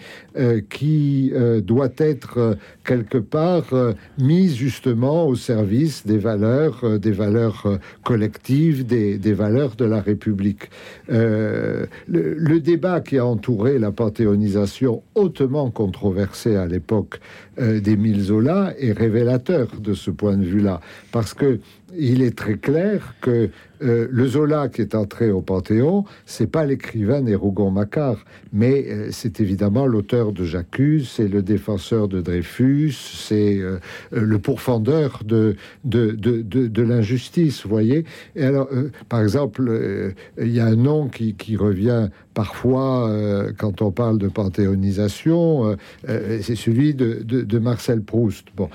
qui 0.70 1.32
doit 1.62 1.90
être 1.98 2.56
quelque 2.84 3.18
part 3.18 3.72
mis 4.18 4.54
justement 4.54 5.26
au 5.26 5.34
service 5.34 6.06
des 6.06 6.18
valeurs, 6.18 6.98
des 6.98 7.10
valeurs 7.10 7.78
collectives, 8.04 8.86
des, 8.86 9.32
valeurs 9.32 9.74
de 9.74 9.84
la 9.84 10.00
République. 10.00 10.70
Le, 11.08 11.88
le, 12.06 12.60
débat 12.60 13.00
qui 13.00 13.18
a 13.18 13.26
entouré 13.26 13.78
la 13.78 13.90
panthéonisation 13.90 15.02
hautement 15.14 15.70
controversée 15.70 16.56
à 16.56 16.66
l'époque 16.66 17.20
d'Émile 17.58 18.20
Zola 18.20 18.57
est 18.78 18.92
révélateur 18.92 19.68
de 19.80 19.94
ce 19.94 20.10
point 20.10 20.36
de 20.36 20.44
vue-là, 20.44 20.80
parce 21.12 21.34
que 21.34 21.60
il 21.96 22.22
est 22.22 22.36
très 22.36 22.56
clair 22.56 23.14
que 23.20 23.50
euh, 23.82 24.08
le 24.10 24.26
Zola 24.26 24.68
qui 24.68 24.80
est 24.80 24.94
entré 24.94 25.30
au 25.30 25.40
Panthéon, 25.40 26.04
c'est 26.26 26.50
pas 26.50 26.64
l'écrivain 26.64 27.22
des 27.22 27.34
Rougon-Macquart, 27.34 28.24
mais 28.52 28.86
euh, 28.88 29.08
c'est 29.12 29.40
évidemment 29.40 29.86
l'auteur 29.86 30.32
de 30.32 30.44
J'accuse, 30.44 31.08
c'est 31.08 31.28
le 31.28 31.42
défenseur 31.42 32.08
de 32.08 32.20
Dreyfus, 32.20 32.92
c'est 32.92 33.58
euh, 33.58 33.78
le 34.10 34.38
pourfendeur 34.38 35.22
de, 35.24 35.56
de, 35.84 36.10
de, 36.12 36.42
de, 36.42 36.82
l'injustice, 36.82 37.62
vous 37.62 37.70
voyez. 37.70 38.04
Et 38.34 38.44
alors, 38.44 38.68
par 39.08 39.20
exemple, 39.20 40.14
il 40.40 40.48
y 40.48 40.60
a 40.60 40.66
un 40.66 40.76
nom 40.76 41.08
qui, 41.08 41.34
qui 41.34 41.56
revient 41.56 42.08
parfois 42.34 43.12
quand 43.58 43.82
on 43.82 43.90
parle 43.90 44.18
de 44.18 44.28
panthéonisation, 44.28 45.76
c'est 46.06 46.54
celui 46.54 46.94
de, 46.94 47.22
de, 47.24 47.58
Marcel 47.58 48.00
Proust. 48.02 48.46
Bon, 48.56 48.70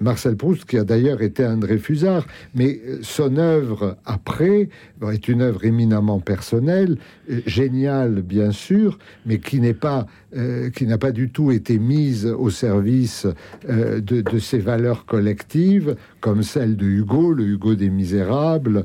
Marcel 0.00 0.36
Proust 0.36 0.64
qui 0.66 0.76
a 0.76 0.84
d'ailleurs 0.84 1.22
été 1.22 1.42
un 1.44 1.56
Dreyfusard, 1.56 2.26
mais 2.56 2.80
son 3.02 3.36
œuvre 3.36 3.96
après 4.06 4.70
est 5.12 5.28
une 5.28 5.42
œuvre 5.42 5.64
éminemment 5.64 6.20
personnelle, 6.20 6.96
euh, 7.30 7.40
géniale 7.46 8.22
bien 8.22 8.50
sûr, 8.50 8.98
mais 9.26 9.38
qui 9.38 9.60
n'est 9.60 9.74
pas, 9.74 10.06
euh, 10.34 10.70
qui 10.70 10.86
n'a 10.86 10.96
pas 10.96 11.12
du 11.12 11.28
tout 11.28 11.52
été 11.52 11.78
mise 11.78 12.26
au 12.26 12.48
service 12.48 13.26
euh, 13.68 14.00
de, 14.00 14.22
de, 14.22 14.38
ces 14.38 14.58
valeurs 14.58 15.04
collectives, 15.04 15.96
comme 16.20 16.42
celle 16.42 16.76
de 16.76 16.86
Hugo, 16.86 17.32
le 17.32 17.44
Hugo 17.44 17.74
des 17.74 17.90
Misérables, 17.90 18.84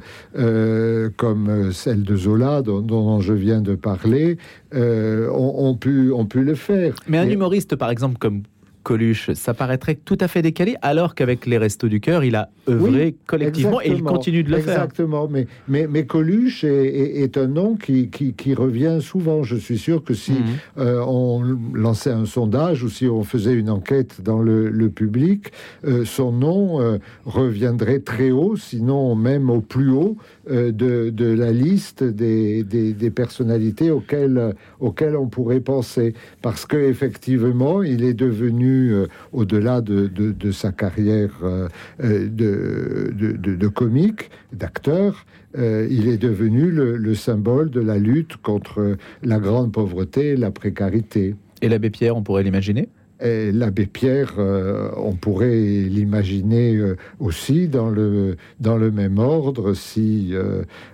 comme 1.17 1.71
celle 1.71 2.03
de 2.03 2.15
Zola 2.15 2.61
dont, 2.61 2.81
dont, 2.81 3.21
je 3.21 3.33
viens 3.33 3.61
de 3.61 3.75
parler, 3.75 4.37
ont, 4.73 5.53
ont, 5.57 5.75
pu, 5.75 6.11
ont 6.11 6.25
pu 6.25 6.43
le 6.43 6.55
faire. 6.55 6.95
Mais 7.07 7.17
un 7.17 7.29
humoriste, 7.29 7.75
par 7.75 7.89
exemple, 7.89 8.17
comme 8.17 8.43
Coluche, 8.83 9.31
ça 9.33 9.53
paraîtrait 9.53 9.95
tout 9.95 10.17
à 10.19 10.27
fait 10.27 10.41
décalé, 10.41 10.75
alors 10.81 11.15
qu'avec 11.15 11.45
les 11.45 11.57
Restos 11.57 11.87
du 11.87 11.99
Cœur, 11.99 12.23
il 12.23 12.35
a 12.35 12.49
œuvré 12.67 13.15
collectivement 13.27 13.81
et 13.81 13.89
il 13.89 14.03
continue 14.03 14.43
de 14.43 14.49
le 14.49 14.57
faire. 14.57 14.73
Exactement, 14.73 15.27
mais, 15.29 15.47
mais, 15.67 15.87
mais 15.87 16.05
Coluche 16.05 16.63
est, 16.63 17.37
un 17.37 17.47
nom 17.47 17.75
qui, 17.75 18.09
qui, 18.09 18.53
revient 18.53 18.97
souvent. 19.01 19.43
Je 19.43 19.55
suis 19.55 19.77
sûr 19.77 20.03
que 20.03 20.13
si 20.13 20.33
mhm. 20.33 20.39
euh, 20.79 21.03
on 21.05 21.41
lançait 21.73 22.11
un 22.11 22.25
sondage 22.25 22.83
ou 22.83 22.89
si 22.89 23.07
on 23.07 23.23
faisait 23.23 23.53
une 23.53 23.69
enquête 23.69 24.21
dans 24.21 24.41
le, 24.41 24.89
public, 24.89 25.51
euh, 25.85 26.03
son 26.05 26.31
nom 26.31 26.81
euh, 26.81 26.97
reviendrait 27.25 27.99
très 27.99 28.31
haut, 28.31 28.55
sinon 28.55 29.15
même 29.15 29.49
au 29.49 29.61
plus 29.61 29.89
haut 29.89 30.17
de, 30.49 30.71
de, 31.09 31.25
la 31.25 31.51
liste 31.51 32.03
des, 32.03 32.63
des, 32.63 33.11
personnalités 33.11 33.91
auxquelles, 33.91 34.55
auxquelles 34.79 35.15
on 35.15 35.27
pourrait 35.27 35.59
penser. 35.59 36.13
Parce 36.41 36.65
qu'effectivement, 36.65 37.83
il 37.83 38.03
est 38.03 38.13
devenu 38.13 38.70
euh, 38.71 39.07
au-delà 39.31 39.81
de, 39.81 40.51
sa 40.51 40.71
carrière 40.71 41.31
euh, 41.43 41.67
euh, 42.03 42.27
de, 42.29 43.67
comique, 43.67 44.29
d'acteur, 44.53 45.25
il 45.55 46.07
est 46.07 46.17
devenu 46.17 46.71
le, 46.71 47.15
symbole 47.15 47.69
de 47.69 47.81
la 47.81 47.97
lutte 47.97 48.37
contre 48.37 48.97
la 49.21 49.39
grande 49.39 49.71
pauvreté 49.71 50.29
et 50.29 50.35
la 50.35 50.51
précarité. 50.51 51.35
Et 51.61 51.69
l'abbé 51.69 51.89
Pierre, 51.89 52.15
on 52.15 52.23
pourrait 52.23 52.43
l'imaginer? 52.43 52.89
L'abbé 53.23 53.85
Pierre, 53.85 54.33
on 54.39 55.13
pourrait 55.13 55.55
l'imaginer 55.55 56.79
aussi 57.19 57.67
dans 57.67 57.89
le, 57.89 58.35
dans 58.59 58.77
le 58.77 58.89
même 58.89 59.19
ordre 59.19 59.73
si 59.73 60.33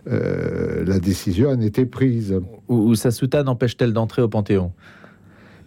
la 0.05 0.99
décision 0.99 1.51
en 1.51 1.61
était 1.61 1.85
prise. 1.85 2.39
Ou, 2.67 2.95
sa 2.95 3.11
soutane 3.11 3.47
empêche-t-elle 3.47 3.93
d'entrer 3.93 4.21
au 4.21 4.27
Panthéon? 4.27 4.73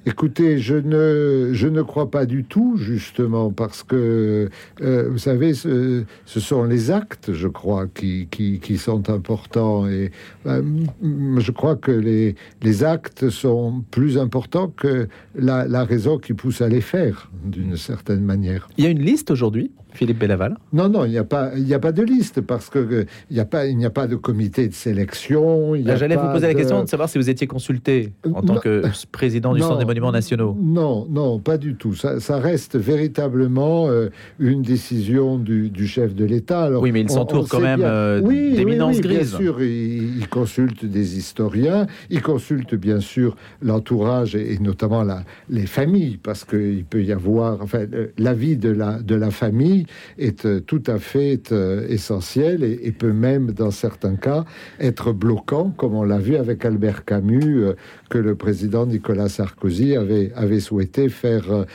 Écoutez, 0.06 0.58
je 0.58 0.76
ne, 0.76 1.50
je 1.52 1.68
ne 1.68 1.82
crois 1.82 2.10
pas 2.10 2.24
du 2.24 2.44
tout, 2.44 2.76
justement, 2.78 3.50
parce 3.50 3.82
que, 3.82 4.48
euh, 4.80 5.08
vous 5.10 5.18
savez, 5.18 5.52
ce, 5.52 6.04
sont 6.24 6.64
les 6.64 6.90
actes, 6.90 7.32
je 7.34 7.48
crois, 7.48 7.86
qui, 7.86 8.26
qui, 8.30 8.78
sont 8.78 9.10
importants. 9.10 9.86
Et 9.86 10.10
euh, 10.46 10.62
je 11.02 11.50
crois 11.50 11.76
que 11.76 11.92
les, 11.92 12.34
les 12.62 12.82
actes 12.82 13.28
sont 13.28 13.84
plus 13.90 14.16
importants 14.16 14.68
que 14.68 15.06
la 15.34 15.84
raison 15.84 16.18
qui 16.18 16.32
pousse 16.32 16.62
à 16.62 16.68
les 16.68 16.80
faire, 16.80 17.30
d'une 17.44 17.76
certaine 17.76 18.24
manière. 18.24 18.68
Il 18.78 18.84
y 18.84 18.86
a 18.86 18.90
une 18.90 19.02
liste 19.02 19.30
aujourd'hui? 19.30 19.70
Philippe 19.92 20.18
Bellaval 20.18 20.56
Non, 20.72 20.88
non, 20.88 21.04
il 21.04 21.10
n'y 21.10 21.18
a, 21.18 21.24
pas, 21.24 21.50
il 21.56 21.72
a 21.72 21.78
pas 21.78 21.92
de 21.92 22.02
liste 22.02 22.40
parce 22.40 22.70
qu'il 22.70 23.06
n'y 23.30 23.40
a, 23.40 23.44
pas, 23.44 23.66
il 23.66 23.84
a 23.84 23.90
pas 23.90 24.06
de 24.06 24.16
comité 24.16 24.68
de 24.68 24.74
sélection. 24.74 25.74
J'allais 25.84 26.16
vous 26.16 26.30
poser 26.32 26.46
la 26.46 26.54
question 26.54 26.82
de 26.82 26.88
savoir 26.88 27.08
si 27.08 27.18
vous 27.18 27.30
étiez 27.30 27.46
consulté 27.46 28.12
en 28.32 28.42
tant 28.42 28.56
que 28.56 28.82
président 29.12 29.54
du 29.54 29.60
Centre 29.60 29.78
des 29.78 29.84
Monuments 29.84 30.12
Nationaux. 30.12 30.56
Non, 30.60 31.06
non, 31.10 31.38
pas 31.38 31.58
du 31.58 31.74
tout. 31.74 31.94
Ça, 31.94 32.38
reste 32.40 32.76
véritablement 32.76 33.88
euh, 33.88 34.08
une 34.38 34.62
décision 34.62 35.38
du, 35.38 35.86
chef 35.86 36.14
de 36.14 36.24
l'État. 36.24 36.70
Oui, 36.78 36.92
mais 36.92 37.00
il 37.00 37.10
s'entoure 37.10 37.48
quand 37.48 37.60
même 37.60 37.82
euh, 37.82 38.20
d'éminences 38.20 38.96
oui, 38.96 39.08
Bien 39.08 39.24
sûr, 39.24 39.62
il, 39.62 40.28
consulte 40.28 40.84
des 40.84 41.18
historiens, 41.18 41.86
il 42.10 42.22
consulte 42.22 42.74
bien 42.74 43.00
sûr 43.00 43.36
l'entourage 43.62 44.36
et, 44.36 44.58
notamment 44.60 45.02
la, 45.02 45.24
les 45.48 45.66
familles 45.66 46.18
parce 46.22 46.44
qu'il 46.44 46.84
peut 46.84 47.02
y 47.02 47.12
avoir, 47.12 47.60
enfin, 47.62 47.86
euh, 47.92 48.08
l'avis 48.18 48.56
de 48.56 48.70
la, 48.70 49.00
de 49.00 49.14
la 49.14 49.30
famille 49.30 49.79
est 50.18 50.46
euh, 50.46 50.60
tout 50.60 50.82
à 50.86 50.98
fait 50.98 51.52
euh, 51.52 51.86
essentiel 51.88 52.64
et, 52.64 52.92
peut 52.92 53.12
même, 53.12 53.52
dans 53.52 53.70
certains 53.70 54.16
cas, 54.16 54.44
être 54.78 55.12
bloquant, 55.12 55.72
comme 55.76 55.94
on 55.94 56.02
l'a 56.02 56.18
vu 56.18 56.36
avec 56.36 56.64
Albert 56.64 57.04
Camus, 57.04 57.64
euh, 57.64 57.72
que 58.08 58.18
le 58.18 58.34
président 58.34 58.86
Nicolas 58.86 59.28
Sarkozy 59.28 59.96
avait, 59.96 60.60
souhaité 60.60 61.08
faire, 61.08 61.66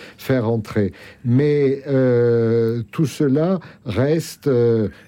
entrer. 0.47 0.91
Mais 1.23 1.81
tout 2.91 3.05
cela 3.05 3.59
reste 3.85 4.49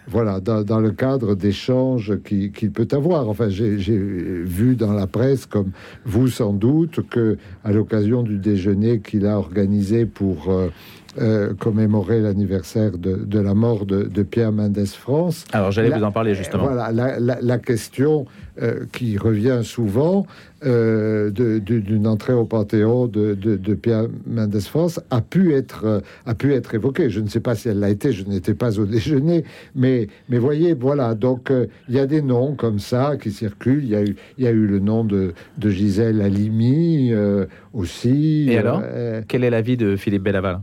voilà, 0.08 0.39
dans, 0.39 0.80
le 0.80 0.92
cadre 0.92 1.36
d'échanges 1.36 2.18
qu'il 2.24 2.72
peut 2.72 2.88
avoir. 2.92 3.27
Enfin, 3.27 3.50
j'ai 3.50 3.75
vu 3.75 4.75
dans 4.75 4.94
la 4.94 5.06
presse, 5.06 5.46
comme 5.46 5.72
vous 6.06 6.30
sans 6.30 6.54
doute, 6.54 7.01
que 7.10 7.38
à 7.66 7.74
l'occasion 7.74 8.24
du 8.24 8.38
déjeuner 8.38 9.01
qu'il 9.01 9.25
a 9.25 9.38
organisé 9.38 10.06
pour 10.06 10.50
commémorer 11.59 12.21
l'anniversaire 12.21 12.97
de, 12.97 13.39
la 13.39 13.53
mort 13.53 13.86
de, 13.86 14.24
Pierre 14.24 14.51
Mendès 14.51 14.86
France. 14.86 15.45
Alors 15.51 15.71
j'allais 15.71 15.89
vous 15.89 16.03
en 16.03 16.12
parler 16.12 16.33
justement. 16.36 16.67
Voilà, 16.67 16.91
la, 16.91 17.57
question 17.57 18.25
euh, 18.62 18.86
qui 18.91 19.17
revient 19.17 19.62
souvent 19.63 20.25
euh, 20.65 21.29
d'une 21.31 22.07
entrée 22.07 22.33
au 22.33 22.45
Panthéon 22.45 23.07
de, 23.07 23.74
Pierre 23.75 24.07
Mendès 24.25 24.62
France 24.62 25.00
a 25.09 25.21
pu 25.21 25.53
être 25.53 26.01
a 26.25 26.33
pu 26.33 26.53
être 26.53 26.74
évoquée. 26.75 27.09
Je 27.09 27.19
ne 27.19 27.27
sais 27.27 27.39
pas 27.39 27.55
si 27.55 27.69
elle 27.69 27.79
l'a 27.79 27.89
été, 27.89 28.12
je 28.12 28.25
n'étais 28.25 28.53
pas 28.53 28.79
au 28.79 28.86
déjeuner, 28.86 29.43
mais 29.75 30.07
mais 30.29 30.38
voyez, 30.38 30.74
voilà. 30.74 31.15
Donc 31.15 31.51
il 31.89 31.95
y 31.95 32.00
a 32.00 32.07
des 32.07 32.21
noms 32.21 32.55
comme 32.55 32.79
ça 32.79 33.15
qui 33.21 33.31
circulent. 33.31 33.83
Il 33.83 33.89
y 33.89 33.95
a 33.95 34.03
eu 34.03 34.15
il 34.38 34.43
y 34.43 34.47
a 34.47 34.51
eu 34.51 34.65
le 34.65 34.79
nom 34.79 35.03
de, 35.03 35.33
Gisèle 35.59 36.21
Halimi 36.21 37.13
aussi. 37.74 38.47
Et 38.50 38.57
alors, 38.57 38.81
quel 39.27 39.43
est 39.43 39.50
l'avis 39.50 39.77
de 39.77 39.95
Philippe 39.95 40.24
Bellaval 40.24 40.62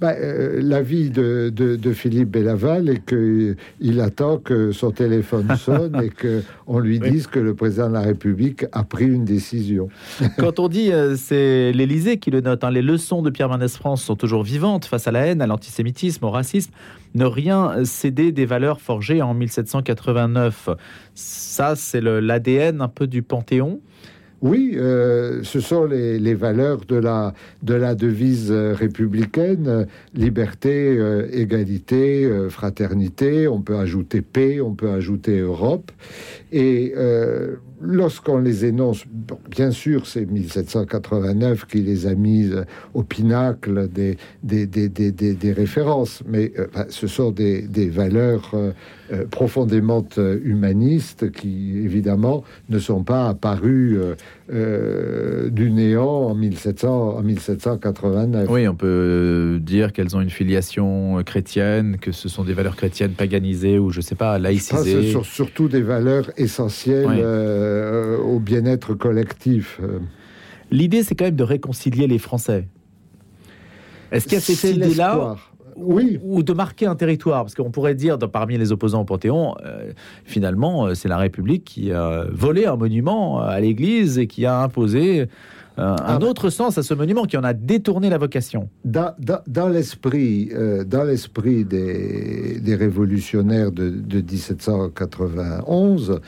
bah, 0.00 0.14
euh, 0.18 0.60
L'avis 0.62 1.10
de, 1.10 1.50
de, 1.50 1.92
Philippe 1.92 2.30
Bellaval 2.30 2.88
est 2.88 3.04
qu'il 3.04 4.00
attend 4.00 4.38
que 4.38 4.72
son 4.72 4.90
téléphone 4.90 5.56
sonne 5.58 6.00
et 6.02 6.10
qu'on 6.10 6.78
lui 6.78 7.00
dise 7.00 7.26
que 7.26 7.38
le 7.38 7.54
président 7.54 7.88
de 7.88 7.94
la 7.94 8.02
République 8.02 8.66
a 8.72 8.84
pris 8.84 9.06
une 9.06 9.24
décision. 9.24 9.88
Quand 10.38 10.58
on 10.58 10.68
dit 10.68 10.92
euh, 10.92 11.16
c'est 11.16 11.72
l'Élysée 11.72 12.18
qui 12.18 12.30
le 12.30 12.40
note, 12.40 12.64
hein, 12.64 12.70
les 12.70 12.82
leçons 12.82 13.22
de 13.22 13.30
Pierre 13.30 13.48
Mendès 13.48 13.68
France 13.68 14.02
sont 14.02 14.16
toujours 14.16 14.42
vivantes 14.42 14.84
face 14.84 15.08
à 15.08 15.10
la 15.10 15.26
haine, 15.26 15.42
à 15.42 15.46
l'antisémitisme, 15.46 16.24
au 16.24 16.30
racisme. 16.30 16.72
Ne 17.14 17.24
rien 17.24 17.84
céder 17.84 18.32
des 18.32 18.46
valeurs 18.46 18.80
forgées 18.80 19.22
en 19.22 19.34
1789. 19.34 20.68
Ça, 21.14 21.74
c'est 21.74 22.00
l'ADN 22.00 22.80
un 22.80 22.88
peu 22.88 23.06
du 23.06 23.22
Panthéon. 23.22 23.80
Oui, 24.40 24.74
euh, 24.76 25.42
ce 25.42 25.58
sont 25.58 25.84
les, 25.86 26.34
valeurs 26.34 26.84
de 26.86 26.96
la, 26.96 27.34
de 27.62 27.74
la 27.74 27.96
devise 27.96 28.52
républicaine, 28.52 29.88
liberté, 30.14 30.96
euh, 30.96 31.28
égalité, 31.32 32.24
euh, 32.24 32.48
fraternité, 32.48 33.48
on 33.48 33.60
peut 33.60 33.78
ajouter 33.78 34.22
paix, 34.22 34.60
on 34.60 34.74
peut 34.74 34.90
ajouter 34.90 35.40
Europe. 35.40 35.90
Et 36.52 36.94
lorsqu'on 37.80 38.38
les 38.38 38.64
énonce, 38.64 39.04
bien 39.50 39.70
sûr, 39.70 40.06
c'est 40.06 40.26
1789 40.26 41.66
qui 41.66 41.80
les 41.80 42.06
a 42.06 42.14
mises 42.14 42.64
au 42.94 43.02
pinacle 43.02 43.88
des, 43.88 44.16
des, 44.42 44.66
des, 44.66 44.88
des 45.10 45.52
références, 45.52 46.22
mais 46.26 46.52
euh, 46.58 46.66
ce 46.88 47.06
sont 47.06 47.30
des, 47.30 47.66
valeurs 47.88 48.50
euh, 48.54 48.72
euh, 49.12 49.24
profondément 49.30 50.04
humanistes 50.44 51.30
qui, 51.30 51.78
évidemment, 51.78 52.44
ne 52.68 52.78
sont 52.78 53.02
pas 53.02 53.28
apparues 53.28 53.98
du 54.48 55.70
néant 55.70 56.04
en, 56.04 56.34
1700, 56.34 57.16
en 57.16 57.22
1789. 57.22 58.48
Oui, 58.50 58.68
on 58.68 58.74
peut 58.74 59.58
dire 59.62 59.92
qu'elles 59.92 60.16
ont 60.16 60.20
une 60.20 60.30
filiation 60.30 61.22
chrétienne, 61.24 61.98
que 62.00 62.12
ce 62.12 62.28
sont 62.28 62.44
des 62.44 62.54
valeurs 62.54 62.76
chrétiennes 62.76 63.12
paganisées 63.12 63.78
ou, 63.78 63.90
je 63.90 64.00
sais 64.00 64.14
pas, 64.14 64.38
laïcisées. 64.38 65.08
Ce 65.08 65.12
sont 65.12 65.22
surtout 65.22 65.68
des 65.68 65.82
valeurs 65.82 66.30
essentielles. 66.36 67.06
Euh, 67.68 68.18
au 68.18 68.38
bien-être 68.38 68.94
collectif. 68.94 69.80
L'idée, 70.70 71.02
c'est 71.02 71.14
quand 71.14 71.26
même 71.26 71.36
de 71.36 71.44
réconcilier 71.44 72.06
les 72.06 72.18
Français. 72.18 72.66
Est-ce 74.10 74.24
qu'il 74.24 74.34
y 74.34 74.36
a 74.36 74.40
cette 74.40 74.76
idée-là 74.76 75.36
oui. 75.76 76.18
ou 76.22 76.42
de 76.42 76.52
marquer 76.52 76.86
un 76.86 76.96
territoire, 76.96 77.44
parce 77.44 77.54
qu'on 77.54 77.70
pourrait 77.70 77.94
dire 77.94 78.18
parmi 78.18 78.58
les 78.58 78.72
opposants 78.72 79.02
au 79.02 79.04
Panthéon, 79.04 79.54
euh, 79.64 79.92
finalement, 80.24 80.86
euh, 80.86 80.94
c'est 80.94 81.08
la 81.08 81.18
République 81.18 81.64
qui 81.64 81.92
a 81.92 82.24
volé 82.32 82.66
un 82.66 82.76
monument 82.76 83.40
à 83.40 83.60
l'Église 83.60 84.18
et 84.18 84.26
qui 84.26 84.46
a 84.46 84.62
imposé 84.62 85.26
un 85.76 85.94
ah. 86.00 86.18
autre 86.22 86.50
sens 86.50 86.76
à 86.76 86.82
ce 86.82 86.94
monument, 86.94 87.24
qui 87.24 87.36
en 87.36 87.44
a 87.44 87.52
détourné 87.52 88.10
la 88.10 88.18
vocation. 88.18 88.68
Dans, 88.84 89.14
l'esprit, 89.68 90.50
dans 90.86 91.04
l'esprit 91.04 91.64
des, 91.64 92.58
des, 92.58 92.74
révolutionnaires 92.74 93.70
de, 93.70 93.90
de 93.90 94.16
1791 94.16 96.20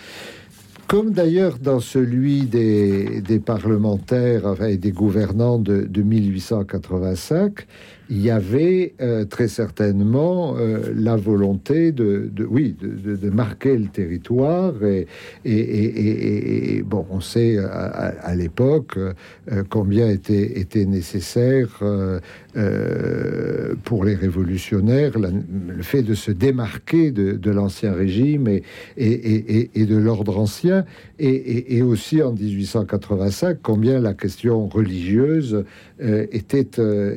comme 0.91 1.13
d'ailleurs 1.13 1.61
dans 1.61 1.79
celui 1.79 2.47
des, 2.47 3.41
parlementaires 3.47 4.61
et 4.65 4.77
des 4.77 4.91
gouvernants 4.91 5.61
de, 5.61 5.83
de 5.83 6.03
1885, 6.03 7.65
il 8.11 8.21
y 8.21 8.31
avait 8.31 8.95
euh, 9.01 9.25
très 9.25 9.47
certainement 9.47 10.57
euh, 10.57 10.93
la 10.97 11.15
volonté 11.15 11.93
de, 11.93 12.29
oui, 12.51 12.75
de, 12.81 13.31
marquer 13.31 13.79
le 13.79 13.87
territoire. 13.87 14.75
Et, 15.45 16.83
bon, 16.85 17.07
on 17.11 17.21
sait 17.21 17.57
à, 17.59 18.35
l'époque 18.35 18.97
euh, 18.97 19.13
combien 19.69 20.09
était, 20.09 20.59
était 20.59 20.87
nécessaire 20.87 21.83
pour 23.85 24.05
les 24.05 24.17
révolutionnaires 24.17 25.13
le 25.19 25.83
fait 25.83 26.03
de 26.03 26.15
se 26.15 26.33
démarquer 26.33 27.13
de, 27.13 27.51
l'ancien 27.51 27.93
régime 27.93 28.49
et, 28.49 28.63
et, 28.97 29.87
de 29.87 29.97
l'ordre 29.97 30.39
ancien. 30.39 30.85
Et, 31.21 31.83
aussi 31.83 32.23
en 32.23 32.33
1885, 32.33 33.59
combien 33.63 34.01
la 34.01 34.15
question 34.15 34.67
religieuse 34.67 35.65
était, 36.01 36.67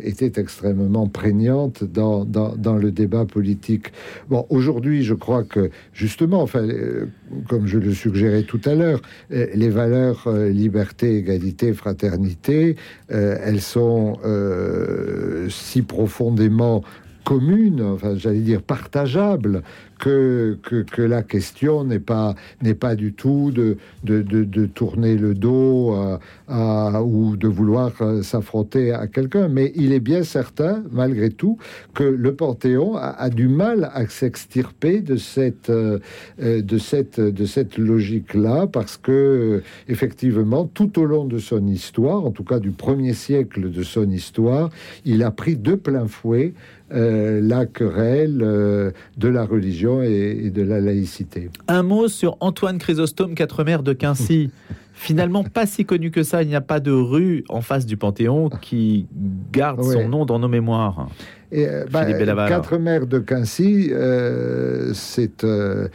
était 0.04 0.40
extrêmement 0.40 0.83
prégnante 1.12 1.84
dans, 1.84 2.26
dans, 2.26 2.76
le 2.76 2.92
débat 2.92 3.26
politique. 3.26 3.88
Bon, 4.30 4.46
aujourd'hui, 4.50 5.04
je 5.04 5.14
crois 5.14 5.44
que 5.44 5.70
justement, 5.94 6.42
enfin, 6.42 6.64
euh, 6.64 7.06
comme 7.48 7.68
je 7.68 7.78
le 7.78 7.94
suggérais 7.94 8.44
tout 8.44 8.62
à 8.66 8.76
l'heure, 8.76 9.02
euh, 9.32 9.48
les 9.54 9.70
valeurs 9.70 10.24
euh, 10.28 10.50
liberté, 10.50 11.18
égalité, 11.18 11.74
fraternité, 11.74 12.76
elles 13.10 13.62
sont 13.62 14.18
si 15.50 15.82
profondément 15.84 16.84
communes, 17.24 17.82
enfin 17.82 18.16
j'allais 18.16 18.40
dire 18.40 18.62
partageables, 18.62 19.64
que, 20.04 20.58
que, 20.62 21.02
la 21.02 21.24
question 21.24 21.86
n'est 21.86 22.00
pas, 22.00 22.36
n'est 22.62 22.74
pas 22.74 22.96
du 22.96 23.14
tout 23.14 23.52
de, 23.52 23.78
de, 24.04 24.22
de, 24.22 24.66
tourner 24.66 25.16
le 25.16 25.34
dos 25.34 25.96
ou 26.50 27.38
de 27.38 27.48
vouloir 27.48 27.92
euh, 28.02 28.22
s'affronter 28.22 28.92
à 28.92 29.08
quelqu'un. 29.08 29.48
Mais 29.48 29.72
il 29.76 29.94
est 29.94 30.02
bien 30.02 30.24
certain, 30.24 30.84
malgré 30.92 31.30
tout, 31.30 31.58
que 31.94 32.04
le 32.04 32.36
Panthéon 32.36 32.98
a, 32.98 33.30
du 33.30 33.48
mal 33.48 33.90
à 33.94 34.06
s'extirper 34.08 35.00
de 35.00 35.16
cette, 35.16 35.70
euh, 35.70 36.00
de 36.38 36.78
cette, 36.78 37.20
de 37.20 37.46
cette 37.46 37.78
logique-là, 37.78 38.68
parce 38.68 38.98
que, 38.98 39.62
effectivement, 39.88 40.66
tout 40.66 41.00
au 41.00 41.06
long 41.06 41.26
de 41.26 41.38
son 41.38 41.66
histoire, 41.68 42.26
en 42.26 42.32
tout 42.32 42.44
cas 42.44 42.60
du 42.60 42.72
premier 42.72 43.14
siècle 43.14 43.72
de 43.72 43.84
son 43.84 44.10
histoire, 44.10 44.70
il 45.06 45.24
a 45.24 45.32
pris 45.32 45.56
de 45.56 45.76
plein 45.76 46.08
fouet 46.08 46.54
euh, 46.94 47.42
la 47.42 47.66
querelle 47.66 48.38
de 48.38 49.28
la 49.28 49.46
religion 49.46 50.02
et, 50.02 50.50
de 50.50 50.62
la 50.62 50.80
laïcité. 50.80 51.50
Un 51.68 51.84
mot 51.84 52.08
sur 52.08 52.38
Antoine 52.40 52.78
Chrysostome, 52.78 53.36
quatre 53.36 53.64
mères 53.64 53.84
de 53.84 53.94
Quincy. 53.94 54.52
Finalement, 54.94 55.44
pas 55.44 55.66
si 55.66 55.86
connu 55.86 56.12
que 56.12 56.24
ça. 56.24 56.44
Il 56.44 56.50
n'y 56.50 56.56
a 56.56 56.62
pas 56.62 56.80
de 56.80 56.92
rue 56.92 57.44
en 57.50 57.62
face 57.62 57.86
du 57.86 57.98
Panthéon 57.98 58.50
qui 58.50 59.08
garde 59.52 59.84
son 59.84 60.08
nom 60.08 60.26
dans 60.26 60.40
nos 60.40 60.48
mémoires. 60.48 61.10
Et, 61.54 61.68
euh, 61.68 61.86
bah, 61.92 62.04
quatre 62.48 62.80
mères 62.80 63.06
de 63.06 63.20
Quincy, 63.20 63.90
euh, 63.92 64.92
c'est 64.96 65.44
euh, 65.44 65.88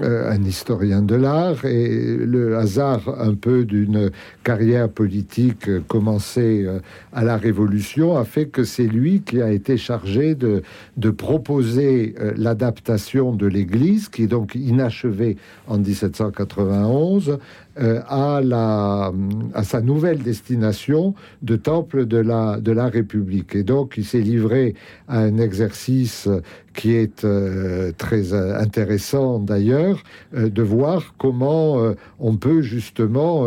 un 0.00 0.42
historien 0.42 1.02
de 1.02 1.14
l'art 1.14 1.66
et 1.66 2.16
le 2.16 2.56
hasard 2.56 3.14
un 3.20 3.34
peu 3.34 3.66
d'une 3.66 4.10
carrière 4.44 4.88
politique 4.88 5.68
commencée 5.88 6.66
à 7.12 7.22
la 7.22 7.36
Révolution 7.36 8.16
a 8.16 8.24
fait 8.24 8.46
que 8.46 8.64
c'est 8.64 8.86
lui 8.86 9.20
qui 9.20 9.42
a 9.42 9.50
été 9.50 9.76
chargé 9.76 10.34
de, 10.34 10.62
de 10.96 11.10
proposer 11.10 12.14
l'adaptation 12.36 13.34
de 13.34 13.46
l'Église, 13.46 14.08
qui 14.08 14.22
est 14.22 14.28
donc 14.28 14.54
inachevée 14.54 15.36
en 15.68 15.78
1791, 15.78 17.38
à, 17.76 18.40
la, 18.42 19.12
à 19.52 19.64
sa 19.64 19.80
nouvelle 19.80 20.18
destination 20.18 21.14
de 21.42 21.56
temple 21.56 22.06
de 22.06 22.18
la, 22.18 22.60
de 22.60 22.72
la 22.72 22.88
République. 22.88 23.56
Et 23.56 23.64
donc, 23.64 23.94
il 23.96 24.04
s'est 24.04 24.20
livré 24.20 24.74
un 25.08 25.38
exercice 25.38 26.42
qui 26.74 26.94
est 26.94 27.24
euh, 27.24 27.92
très 27.96 28.32
euh, 28.32 28.58
intéressant 28.58 29.38
d'ailleurs, 29.38 30.02
euh, 30.34 30.50
de 30.50 30.62
voir 30.62 31.14
comment 31.16 31.54
on 32.18 32.36
peut 32.36 32.62
justement 32.62 33.46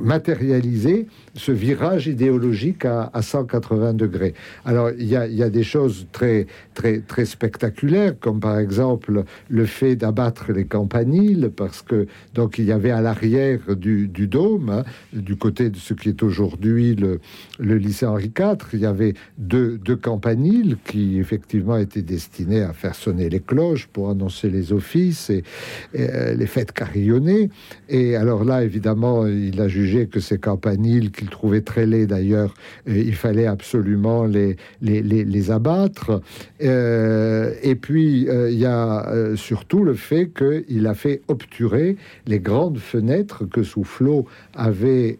matérialiser 0.00 1.06
ce 1.34 1.52
virage 1.52 2.06
idéologique 2.06 2.84
à, 2.84 3.10
180 3.20 3.94
degrés. 3.94 4.34
Alors 4.64 4.90
il 4.90 5.06
y, 5.06 5.16
a, 5.16 5.50
des 5.50 5.62
choses 5.62 6.06
très, 6.12 6.46
très, 6.74 7.00
très 7.00 7.24
spectaculaires, 7.24 8.14
comme 8.18 8.40
par 8.40 8.58
exemple 8.58 9.24
le 9.48 9.64
fait 9.66 9.96
d'abattre 9.96 10.52
les 10.52 10.66
campaniles, 10.66 11.50
parce 11.54 11.82
que 11.82 12.06
donc 12.34 12.58
il 12.58 12.64
y 12.66 12.72
avait 12.72 12.90
à 12.90 13.00
l'arrière 13.00 13.60
du, 13.76 14.08
dôme, 14.08 14.70
hein, 14.70 14.84
du 15.12 15.36
côté 15.36 15.70
de 15.70 15.76
ce 15.76 15.94
qui 15.94 16.08
est 16.08 16.22
aujourd'hui 16.22 16.94
le, 16.94 17.20
le 17.58 17.76
lycée 17.76 18.06
Henri 18.06 18.32
IV, 18.36 18.58
il 18.74 18.80
y 18.80 18.86
avait 18.86 19.14
deux, 19.38 19.78
deux 19.78 19.96
campaniles 19.96 20.76
qui 20.84 21.18
effectivement 21.18 21.79
étaient 21.80 22.02
destinés 22.02 22.62
à 22.62 22.72
faire 22.72 22.94
sonner 22.94 23.28
les 23.28 23.40
cloches 23.40 23.86
pour 23.86 24.10
annoncer 24.10 24.50
les 24.50 24.72
offices 24.72 25.30
et, 25.30 25.42
euh, 25.98 26.34
les 26.34 26.46
fêtes 26.46 26.72
carillonnées. 26.72 27.50
Et 27.88 28.16
alors 28.16 28.44
là, 28.44 28.62
évidemment, 28.64 29.26
il 29.26 29.60
a 29.60 29.68
jugé 29.68 30.06
que 30.06 30.20
ces 30.20 30.38
campaniles, 30.38 31.10
qu'il 31.10 31.28
trouvait 31.28 31.60
très 31.60 31.86
laids 31.86 32.06
d'ailleurs, 32.06 32.54
euh, 32.88 32.96
il 32.96 33.14
fallait 33.14 33.46
absolument 33.46 34.24
les, 34.24 34.56
les, 34.82 35.02
les, 35.02 35.50
abattre. 35.50 36.20
Euh, 36.62 37.54
et 37.62 37.74
puis, 37.74 38.28
il 38.30 38.58
y 38.58 38.66
a 38.66 39.34
surtout 39.36 39.84
le 39.84 39.94
fait 39.94 40.30
qu'il 40.32 40.86
a 40.86 40.94
fait 40.94 41.22
obturer 41.28 41.96
les 42.26 42.38
grandes 42.38 42.78
fenêtres 42.78 43.44
que 43.46 43.62
Soufflot 43.62 44.26
avait 44.54 45.18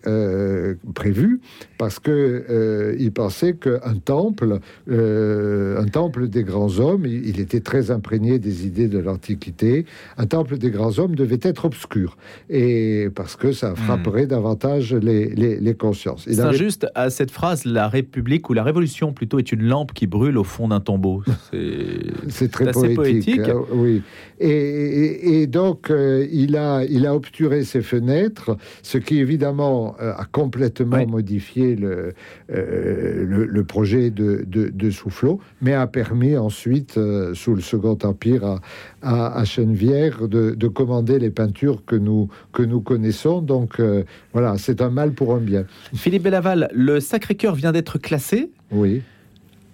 prévues 0.94 1.40
parce 1.78 1.98
que 1.98 2.96
il 2.98 3.12
pensait 3.12 3.54
qu'un 3.54 3.96
temple, 4.04 4.60
un 4.90 5.86
temple 5.90 6.28
des 6.28 6.44
grands 6.50 6.78
hommes, 6.78 7.06
il 7.06 7.40
était 7.40 7.60
très 7.60 7.90
imprégné 7.90 8.38
des 8.38 8.66
idées 8.66 8.88
de 8.88 8.98
l'Antiquité. 8.98 9.86
Un 10.18 10.26
temple 10.26 10.58
des 10.58 10.70
grands 10.70 10.98
hommes 10.98 11.14
devait 11.14 11.40
être 11.42 11.64
obscur, 11.64 12.16
et 12.48 13.08
parce 13.14 13.36
que 13.36 13.52
ça 13.52 13.74
frapperait 13.74 14.24
hmm. 14.24 14.28
davantage 14.28 14.94
les, 14.94 15.28
les, 15.34 15.74
consciences. 15.74 16.26
C'est 16.28 16.52
juste 16.52 16.86
à 16.94 17.10
cette 17.10 17.30
phrase, 17.30 17.64
la 17.64 17.88
République 17.88 18.50
ou 18.50 18.52
la 18.52 18.62
Révolution 18.62 19.12
plutôt 19.12 19.38
est 19.38 19.52
une 19.52 19.62
lampe 19.62 19.92
qui 19.92 20.06
brûle 20.06 20.36
au 20.36 20.44
fond 20.44 20.68
d'un 20.68 20.80
tombeau. 20.80 21.22
C'est 22.28 22.50
très 22.50 22.70
poétique. 22.72 23.40
Hein, 23.40 23.62
oui. 23.72 24.02
Et, 24.40 25.42
et, 25.42 25.46
donc, 25.46 25.90
euh, 25.90 26.26
il, 26.32 26.56
a, 26.56 26.84
il 26.84 27.06
a 27.06 27.14
obturé 27.14 27.62
ses 27.64 27.82
fenêtres, 27.82 28.56
ce 28.82 28.98
qui 28.98 29.18
évidemment 29.18 29.96
euh, 30.00 30.12
a 30.16 30.24
complètement 30.24 31.06
modifié 31.06 31.76
le, 31.76 32.14
euh, 32.50 33.24
le, 33.26 33.44
le, 33.44 33.64
projet 33.64 34.10
de, 34.10 34.44
de, 34.46 34.68
de 34.68 34.90
Soufflot, 34.90 35.40
mais 35.60 35.74
a 35.74 35.86
permis 35.86 36.36
ensuite, 36.40 36.96
euh, 36.96 37.34
sous 37.34 37.54
le 37.54 37.60
Second 37.60 37.98
Empire, 38.02 38.44
à, 38.44 38.60
à, 39.02 39.38
à 39.38 39.44
Chenevière 39.44 40.28
de, 40.28 40.50
de, 40.50 40.68
commander 40.68 41.18
les 41.18 41.30
peintures 41.30 41.84
que 41.84 41.96
nous, 41.96 42.28
que 42.52 42.62
nous 42.62 42.80
connaissons. 42.80 43.42
Donc 43.42 43.78
euh, 43.80 44.04
voilà, 44.32 44.56
c'est 44.58 44.80
un 44.80 44.90
mal 44.90 45.12
pour 45.12 45.34
un 45.34 45.40
bien. 45.40 45.64
Philippe 45.94 46.24
Bellaval, 46.24 46.68
le 46.72 47.00
Sacré-Cœur 47.00 47.54
vient 47.54 47.72
d'être 47.72 47.98
classé 47.98 48.50
Oui. 48.70 49.02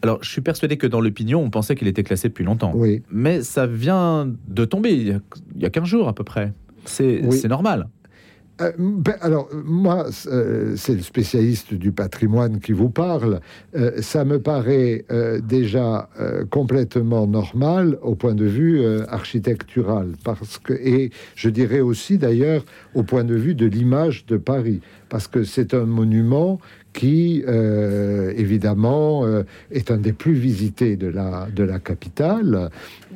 Alors, 0.02 0.18
je 0.22 0.30
suis 0.30 0.42
persuadé 0.42 0.76
que 0.76 0.86
dans 0.86 1.00
l'opinion, 1.00 1.42
on 1.42 1.50
pensait 1.50 1.74
qu'il 1.74 1.88
était 1.88 2.04
classé 2.04 2.28
depuis 2.28 2.44
longtemps. 2.44 2.72
Oui. 2.74 3.02
Mais 3.10 3.42
ça 3.42 3.66
vient 3.66 4.30
de 4.48 4.64
tomber 4.64 4.92
il 4.92 5.20
y 5.60 5.66
a, 5.66 5.70
15 5.70 5.84
jours 5.84 6.08
à 6.08 6.14
peu 6.14 6.22
près. 6.22 6.52
C'est 6.84 7.48
normal. 7.48 7.88
Euh, 8.60 8.72
ben, 8.78 9.16
alors, 9.20 9.48
moi, 9.52 10.06
euh, 10.26 10.74
c'est 10.76 10.94
le 10.94 11.02
spécialiste 11.02 11.74
du 11.74 11.92
patrimoine 11.92 12.60
qui 12.60 12.72
vous 12.72 12.88
parle. 12.88 13.40
Euh, 13.74 14.00
ça 14.00 14.24
me 14.24 14.40
paraît 14.40 15.04
déjà 15.42 16.08
complètement 16.50 17.26
normal 17.26 17.98
au 18.02 18.14
point 18.14 18.34
de 18.34 18.44
vue 18.44 18.84
architectural, 19.08 20.12
parce 20.24 20.58
que, 20.58 20.72
et 20.72 21.10
je 21.34 21.48
dirais 21.48 21.80
aussi 21.80 22.18
d'ailleurs 22.18 22.64
au 22.94 23.02
point 23.02 23.24
de 23.24 23.34
vue 23.34 23.54
de 23.54 23.66
l'image 23.66 24.26
de 24.26 24.36
Paris, 24.36 24.80
parce 25.08 25.28
que 25.28 25.44
c'est 25.44 25.74
un 25.74 25.86
monument 25.86 26.58
qui, 26.96 27.44
euh, 27.46 28.32
évidemment, 28.38 29.26
euh, 29.26 29.42
est 29.70 29.90
un 29.90 29.98
des 29.98 30.14
plus 30.14 30.32
visités 30.32 30.96
de 30.96 31.08
la, 31.08 31.46
de 31.54 31.62
la 31.62 31.78
capitale, 31.78 32.70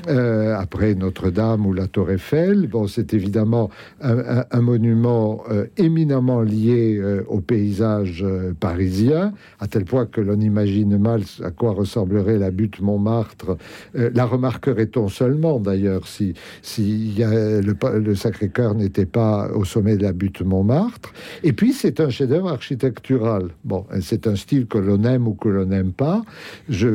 euh, 0.07 0.55
après 0.55 0.95
Notre-Dame 0.95 1.65
ou 1.65 1.73
la 1.73 1.87
Tour 1.87 2.11
Eiffel. 2.11 2.69
Bon, 2.69 2.87
c'est 2.87 3.15
évidemment 3.15 3.71
un, 4.03 4.61
monument 4.61 5.43
éminemment 5.79 6.43
lié 6.43 7.01
au 7.29 7.41
paysage 7.41 8.25
parisien, 8.61 9.33
à 9.59 9.67
tel 9.67 9.85
point 9.85 10.05
que 10.05 10.21
l'on 10.21 10.41
imagine 10.41 10.99
mal 10.99 11.23
à 11.43 11.51
quoi 11.51 11.73
ressemblerait 11.73 12.39
la 12.39 12.51
butte 12.51 12.81
Montmartre. 12.81 13.57
la 13.95 14.27
remarquerait-on 14.27 15.09
seulement, 15.09 15.59
d'ailleurs, 15.59 16.07
si, 16.07 16.35
si 16.61 17.15
le, 17.19 17.99
le 17.99 18.15
Sacré-Cœur 18.15 18.75
n'était 18.75 19.07
pas 19.07 19.51
au 19.55 19.65
sommet 19.65 19.97
de 19.97 20.03
la 20.03 20.13
butte 20.13 20.43
Montmartre? 20.43 21.13
Et 21.43 21.55
puis, 21.55 21.73
c'est 21.73 22.01
un 22.01 22.11
chef-d'œuvre 22.11 22.51
architectural. 22.51 23.49
Bon, 23.71 23.87
c'est 24.01 24.27
un 24.27 24.35
style 24.35 24.67
que 24.67 24.79
l'on 24.79 25.05
aime 25.05 25.29
ou 25.29 25.35
que 25.35 25.49
l'on 25.49 25.67
n'aime 25.67 25.93
pas. 25.93 26.23
Je 26.69 26.89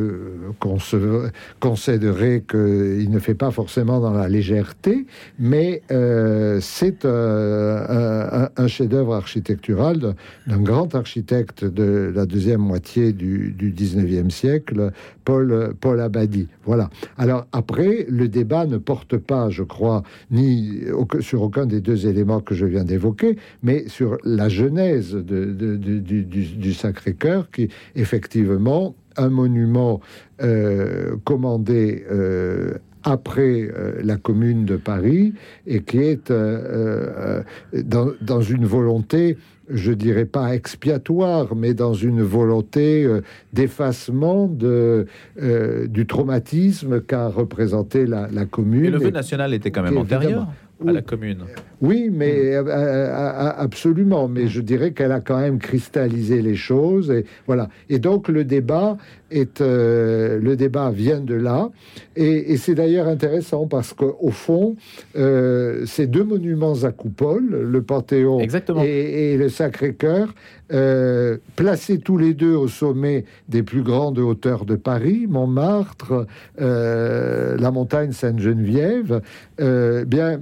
concéderai 1.61 2.43
qu'il 2.45 3.09
ne 3.09 3.19
fait 3.19 3.33
pas 3.33 3.49
forcément 3.51 4.01
dans 4.01 4.11
la 4.11 4.27
légèreté, 4.27 5.05
mais 5.39 5.83
euh, 5.91 6.59
c'est 6.59 7.05
un, 7.05 8.67
chef-d'œuvre 8.67 9.15
architectural 9.15 10.15
d'un 10.47 10.61
grand 10.61 10.93
architecte 10.95 11.63
de 11.63 12.11
la 12.13 12.25
deuxième 12.25 12.59
moitié 12.59 13.13
du, 13.13 13.53
du 13.57 13.71
19e 13.71 14.29
siècle, 14.29 14.91
Paul, 15.25 15.99
Abadi. 15.99 16.47
Voilà. 16.63 16.89
Alors 17.17 17.47
après, 17.51 18.05
le 18.07 18.27
débat 18.27 18.65
ne 18.65 18.77
porte 18.77 19.17
pas, 19.17 19.49
je 19.49 19.63
crois, 19.63 20.03
ni 20.31 20.81
sur 21.19 21.41
aucun 21.41 21.65
des 21.65 21.81
deux 21.81 22.07
éléments 22.07 22.39
que 22.39 22.55
je 22.55 22.65
viens 22.65 22.83
d'évoquer, 22.83 23.37
mais 23.63 23.87
sur 23.87 24.17
la 24.23 24.47
genèse 24.47 25.15
du, 25.15 26.73
Sacré-Cœur, 26.73 27.49
qui 27.51 27.69
effectivement 27.95 28.95
un 29.17 29.29
monument 29.29 30.01
euh, 30.41 31.15
commandé 31.23 32.05
euh, 32.11 32.75
après 33.05 33.61
euh, 33.61 34.01
la 34.03 34.17
commune 34.17 34.65
de 34.65 34.75
Paris 34.75 35.33
et 35.65 35.81
qui 35.81 35.99
est 35.99 36.31
dans, 36.31 38.11
dans, 38.21 38.41
une 38.41 38.65
volonté 38.65 39.37
je 39.69 39.91
dirais 39.91 40.25
pas 40.25 40.53
expiatoire, 40.53 41.55
mais 41.55 41.73
dans 41.73 41.93
une 41.93 42.21
volonté 42.21 43.03
euh, 43.03 43.21
d'effacement 43.53 44.47
de, 44.47 45.07
euh, 45.41 45.87
du 45.87 46.05
traumatisme 46.05 47.01
qu'a 47.01 47.27
représenté 47.29 48.05
la, 48.05 48.27
commune. 48.45 48.85
Et 48.85 48.89
le 48.89 48.99
vœu 48.99 49.09
national 49.09 49.53
était 49.53 49.71
quand 49.71 49.83
même 49.83 49.97
antérieur 49.97 50.47
à 50.85 50.91
la 50.91 51.01
commune. 51.01 51.45
Oui, 51.81 52.09
mais 52.11 52.61
mmh. 52.61 52.67
euh, 52.67 53.51
absolument. 53.57 54.27
Mais 54.27 54.47
je 54.47 54.61
dirais 54.61 54.91
qu'elle 54.91 55.11
a 55.11 55.21
quand 55.21 55.39
même 55.39 55.59
cristallisé 55.59 56.41
les 56.41 56.55
choses. 56.55 57.11
Et 57.11 57.25
voilà. 57.47 57.69
Et 57.89 57.99
donc 57.99 58.27
le 58.27 58.43
débat 58.43 58.97
est 59.31 59.59
le 59.61 60.53
débat 60.55 60.91
vient 60.91 61.19
de 61.19 61.35
là. 61.35 61.69
Et, 62.15 62.57
c'est 62.57 62.75
d'ailleurs 62.75 63.07
intéressant 63.07 63.67
parce 63.67 63.93
qu'au 63.93 64.29
fond, 64.31 64.75
ces 65.13 66.07
deux 66.07 66.23
monuments 66.23 66.83
à 66.83 66.91
coupole, 66.91 67.49
le 67.49 67.81
Panthéon 67.81 68.39
et, 68.39 69.33
et 69.33 69.37
le 69.37 69.49
Sacré-Cœur, 69.49 70.33
euh, 70.73 71.37
placés 71.55 71.99
tous 71.99 72.17
les 72.17 72.33
deux 72.33 72.55
au 72.55 72.67
sommet 72.67 73.25
des 73.49 73.61
plus 73.61 73.83
grandes 73.83 74.17
hauteurs 74.17 74.65
de 74.65 74.75
Paris, 74.75 75.27
Montmartre, 75.29 76.25
euh, 76.59 77.55
la 77.57 77.69
montagne 77.69 78.13
Sainte-Geneviève, 78.13 79.21
euh, 79.61 80.05
bien 80.05 80.41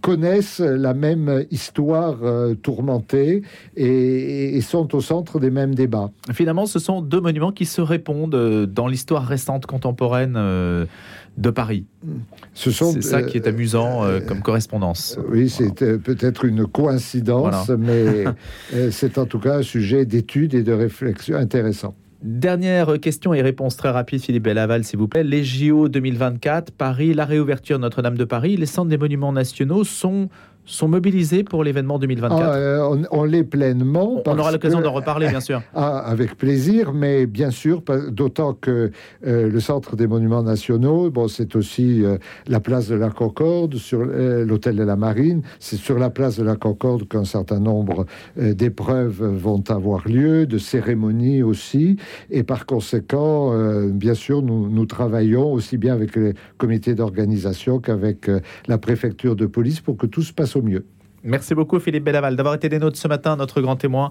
connaissent 0.00 0.60
la 0.60 0.94
même 0.94 1.44
histoire 1.50 2.16
tourmentée 2.62 3.42
et, 3.76 4.60
sont 4.60 4.94
au 4.94 5.00
centre 5.00 5.40
des 5.40 5.50
mêmes 5.50 5.74
débats. 5.74 6.10
Finalement, 6.32 6.66
ce 6.66 6.78
sont 6.78 7.00
deux 7.00 7.20
monuments 7.20 7.52
qui 7.52 7.64
se 7.64 7.80
répondent 7.80 8.66
dans 8.66 8.86
l'histoire 8.86 9.24
récente 9.24 9.66
contemporaine 9.66 10.36
de 11.38 11.50
Paris. 11.50 11.86
C'est 12.52 12.72
ça 12.72 13.22
qui 13.22 13.36
est 13.38 13.46
euh, 13.46 13.50
amusant 13.50 14.04
euh, 14.04 14.20
comme 14.20 14.42
correspondance. 14.42 15.18
Oui, 15.30 15.48
c'est 15.48 15.72
peut-être 15.98 16.44
une 16.44 16.66
coïncidence, 16.66 17.68
mais 17.70 18.24
euh, 18.74 18.90
c'est 18.90 19.18
en 19.18 19.26
tout 19.26 19.38
cas 19.38 19.58
un 19.58 19.62
sujet 19.62 20.04
d'étude 20.04 20.54
et 20.54 20.62
de 20.62 20.72
réflexion 20.72 21.36
intéressant. 21.36 21.94
Dernière 22.20 22.98
question 22.98 23.32
et 23.32 23.42
réponse 23.42 23.76
très 23.76 23.90
rapide, 23.90 24.20
Philippe 24.20 24.42
Bellaval, 24.42 24.82
s'il 24.82 24.98
vous 24.98 25.06
plaît. 25.06 25.22
Les 25.22 25.44
JO 25.44 25.88
2024, 25.88 26.72
Paris, 26.72 27.14
la 27.14 27.24
réouverture 27.24 27.78
Notre-Dame 27.78 28.18
de 28.18 28.24
Paris, 28.24 28.56
les 28.56 28.66
centres 28.66 28.88
des 28.88 28.98
monuments 28.98 29.32
nationaux 29.32 29.84
sont 29.84 30.28
sont 30.68 30.86
mobilisés 30.86 31.44
pour 31.44 31.64
l'événement 31.64 31.98
2024 31.98 32.42
ah, 32.42 32.54
euh, 32.54 33.04
on, 33.10 33.24
l'est 33.24 33.42
pleinement. 33.42 34.22
On 34.26 34.38
aura 34.38 34.52
l'occasion 34.52 34.80
d'en 34.80 34.92
reparler, 34.92 35.28
bien 35.28 35.40
sûr. 35.40 35.62
Ah, 35.74 35.98
avec 35.98 36.36
plaisir, 36.36 36.92
mais 36.92 37.26
bien 37.26 37.50
sûr, 37.50 37.82
d'autant 38.10 38.52
que 38.52 38.90
euh, 39.26 39.48
le 39.48 39.60
Centre 39.60 39.96
des 39.96 40.06
Monuments 40.06 40.42
Nationaux, 40.42 41.10
bon, 41.10 41.28
c'est 41.28 41.56
aussi 41.56 42.04
euh, 42.04 42.18
la 42.48 42.60
place 42.60 42.88
de 42.88 42.96
la 42.96 43.10
Concorde, 43.10 43.76
sur 43.76 44.04
l'hôtel 44.04 44.76
de 44.76 44.82
la 44.82 44.96
Marine. 44.96 45.42
C'est 45.60 45.76
sur 45.76 45.98
la 45.98 46.10
place 46.10 46.36
de 46.36 46.42
la 46.42 46.56
Concorde 46.56 47.08
qu'un 47.08 47.24
certain 47.24 47.60
nombre 47.60 48.06
d'épreuves 48.36 49.24
vont 49.24 49.62
avoir 49.68 50.06
lieu, 50.08 50.46
de 50.46 50.58
cérémonies 50.58 51.42
aussi. 51.42 51.96
Et 52.30 52.42
par 52.42 52.66
conséquent, 52.66 53.52
bien 53.90 54.14
sûr, 54.14 54.42
nous, 54.42 54.68
nous, 54.68 54.86
travaillons 54.86 55.52
aussi 55.52 55.78
bien 55.78 55.94
avec 55.94 56.16
les 56.16 56.34
comités 56.56 56.94
d'organisation 56.94 57.78
qu'avec 57.78 58.30
la 58.66 58.78
préfecture 58.78 59.36
de 59.36 59.46
police 59.46 59.80
pour 59.80 59.96
que 59.96 60.06
tout 60.06 60.22
se 60.22 60.32
passe 60.32 60.56
mieux. 60.62 60.86
Merci 61.24 61.54
beaucoup 61.54 61.80
Philippe 61.80 62.04
Bellaval 62.04 62.36
d'avoir 62.36 62.54
été 62.54 62.68
des 62.68 62.78
nôtres 62.78 62.98
ce 62.98 63.08
matin, 63.08 63.36
notre 63.36 63.60
grand 63.60 63.76
témoin. 63.76 64.10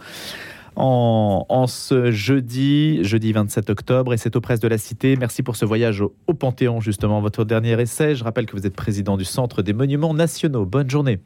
En, 0.79 1.65
ce 1.67 2.11
jeudi, 2.11 3.03
jeudi 3.03 3.31
27 3.31 3.71
octobre, 3.71 4.13
et 4.13 4.17
c'est 4.17 4.35
aux 4.35 4.41
presses 4.41 4.59
de 4.59 4.67
la 4.67 4.77
Cité. 4.77 5.15
Merci 5.15 5.41
pour 5.41 5.55
ce 5.55 5.65
voyage 5.65 6.01
au, 6.01 6.13
au 6.27 6.35
Panthéon, 6.35 6.81
justement, 6.81 7.19
votre 7.19 7.45
dernier 7.45 7.81
essai. 7.81 8.13
Je 8.13 8.23
rappelle 8.23 8.45
que 8.45 8.55
vous 8.55 8.67
êtes 8.67 8.75
président 8.75 9.17
du 9.17 9.25
Centre 9.25 9.63
des 9.63 9.73
Monuments 9.73 10.13
Nationaux. 10.13 10.67
Bonne 10.67 10.87
journée. 10.87 11.19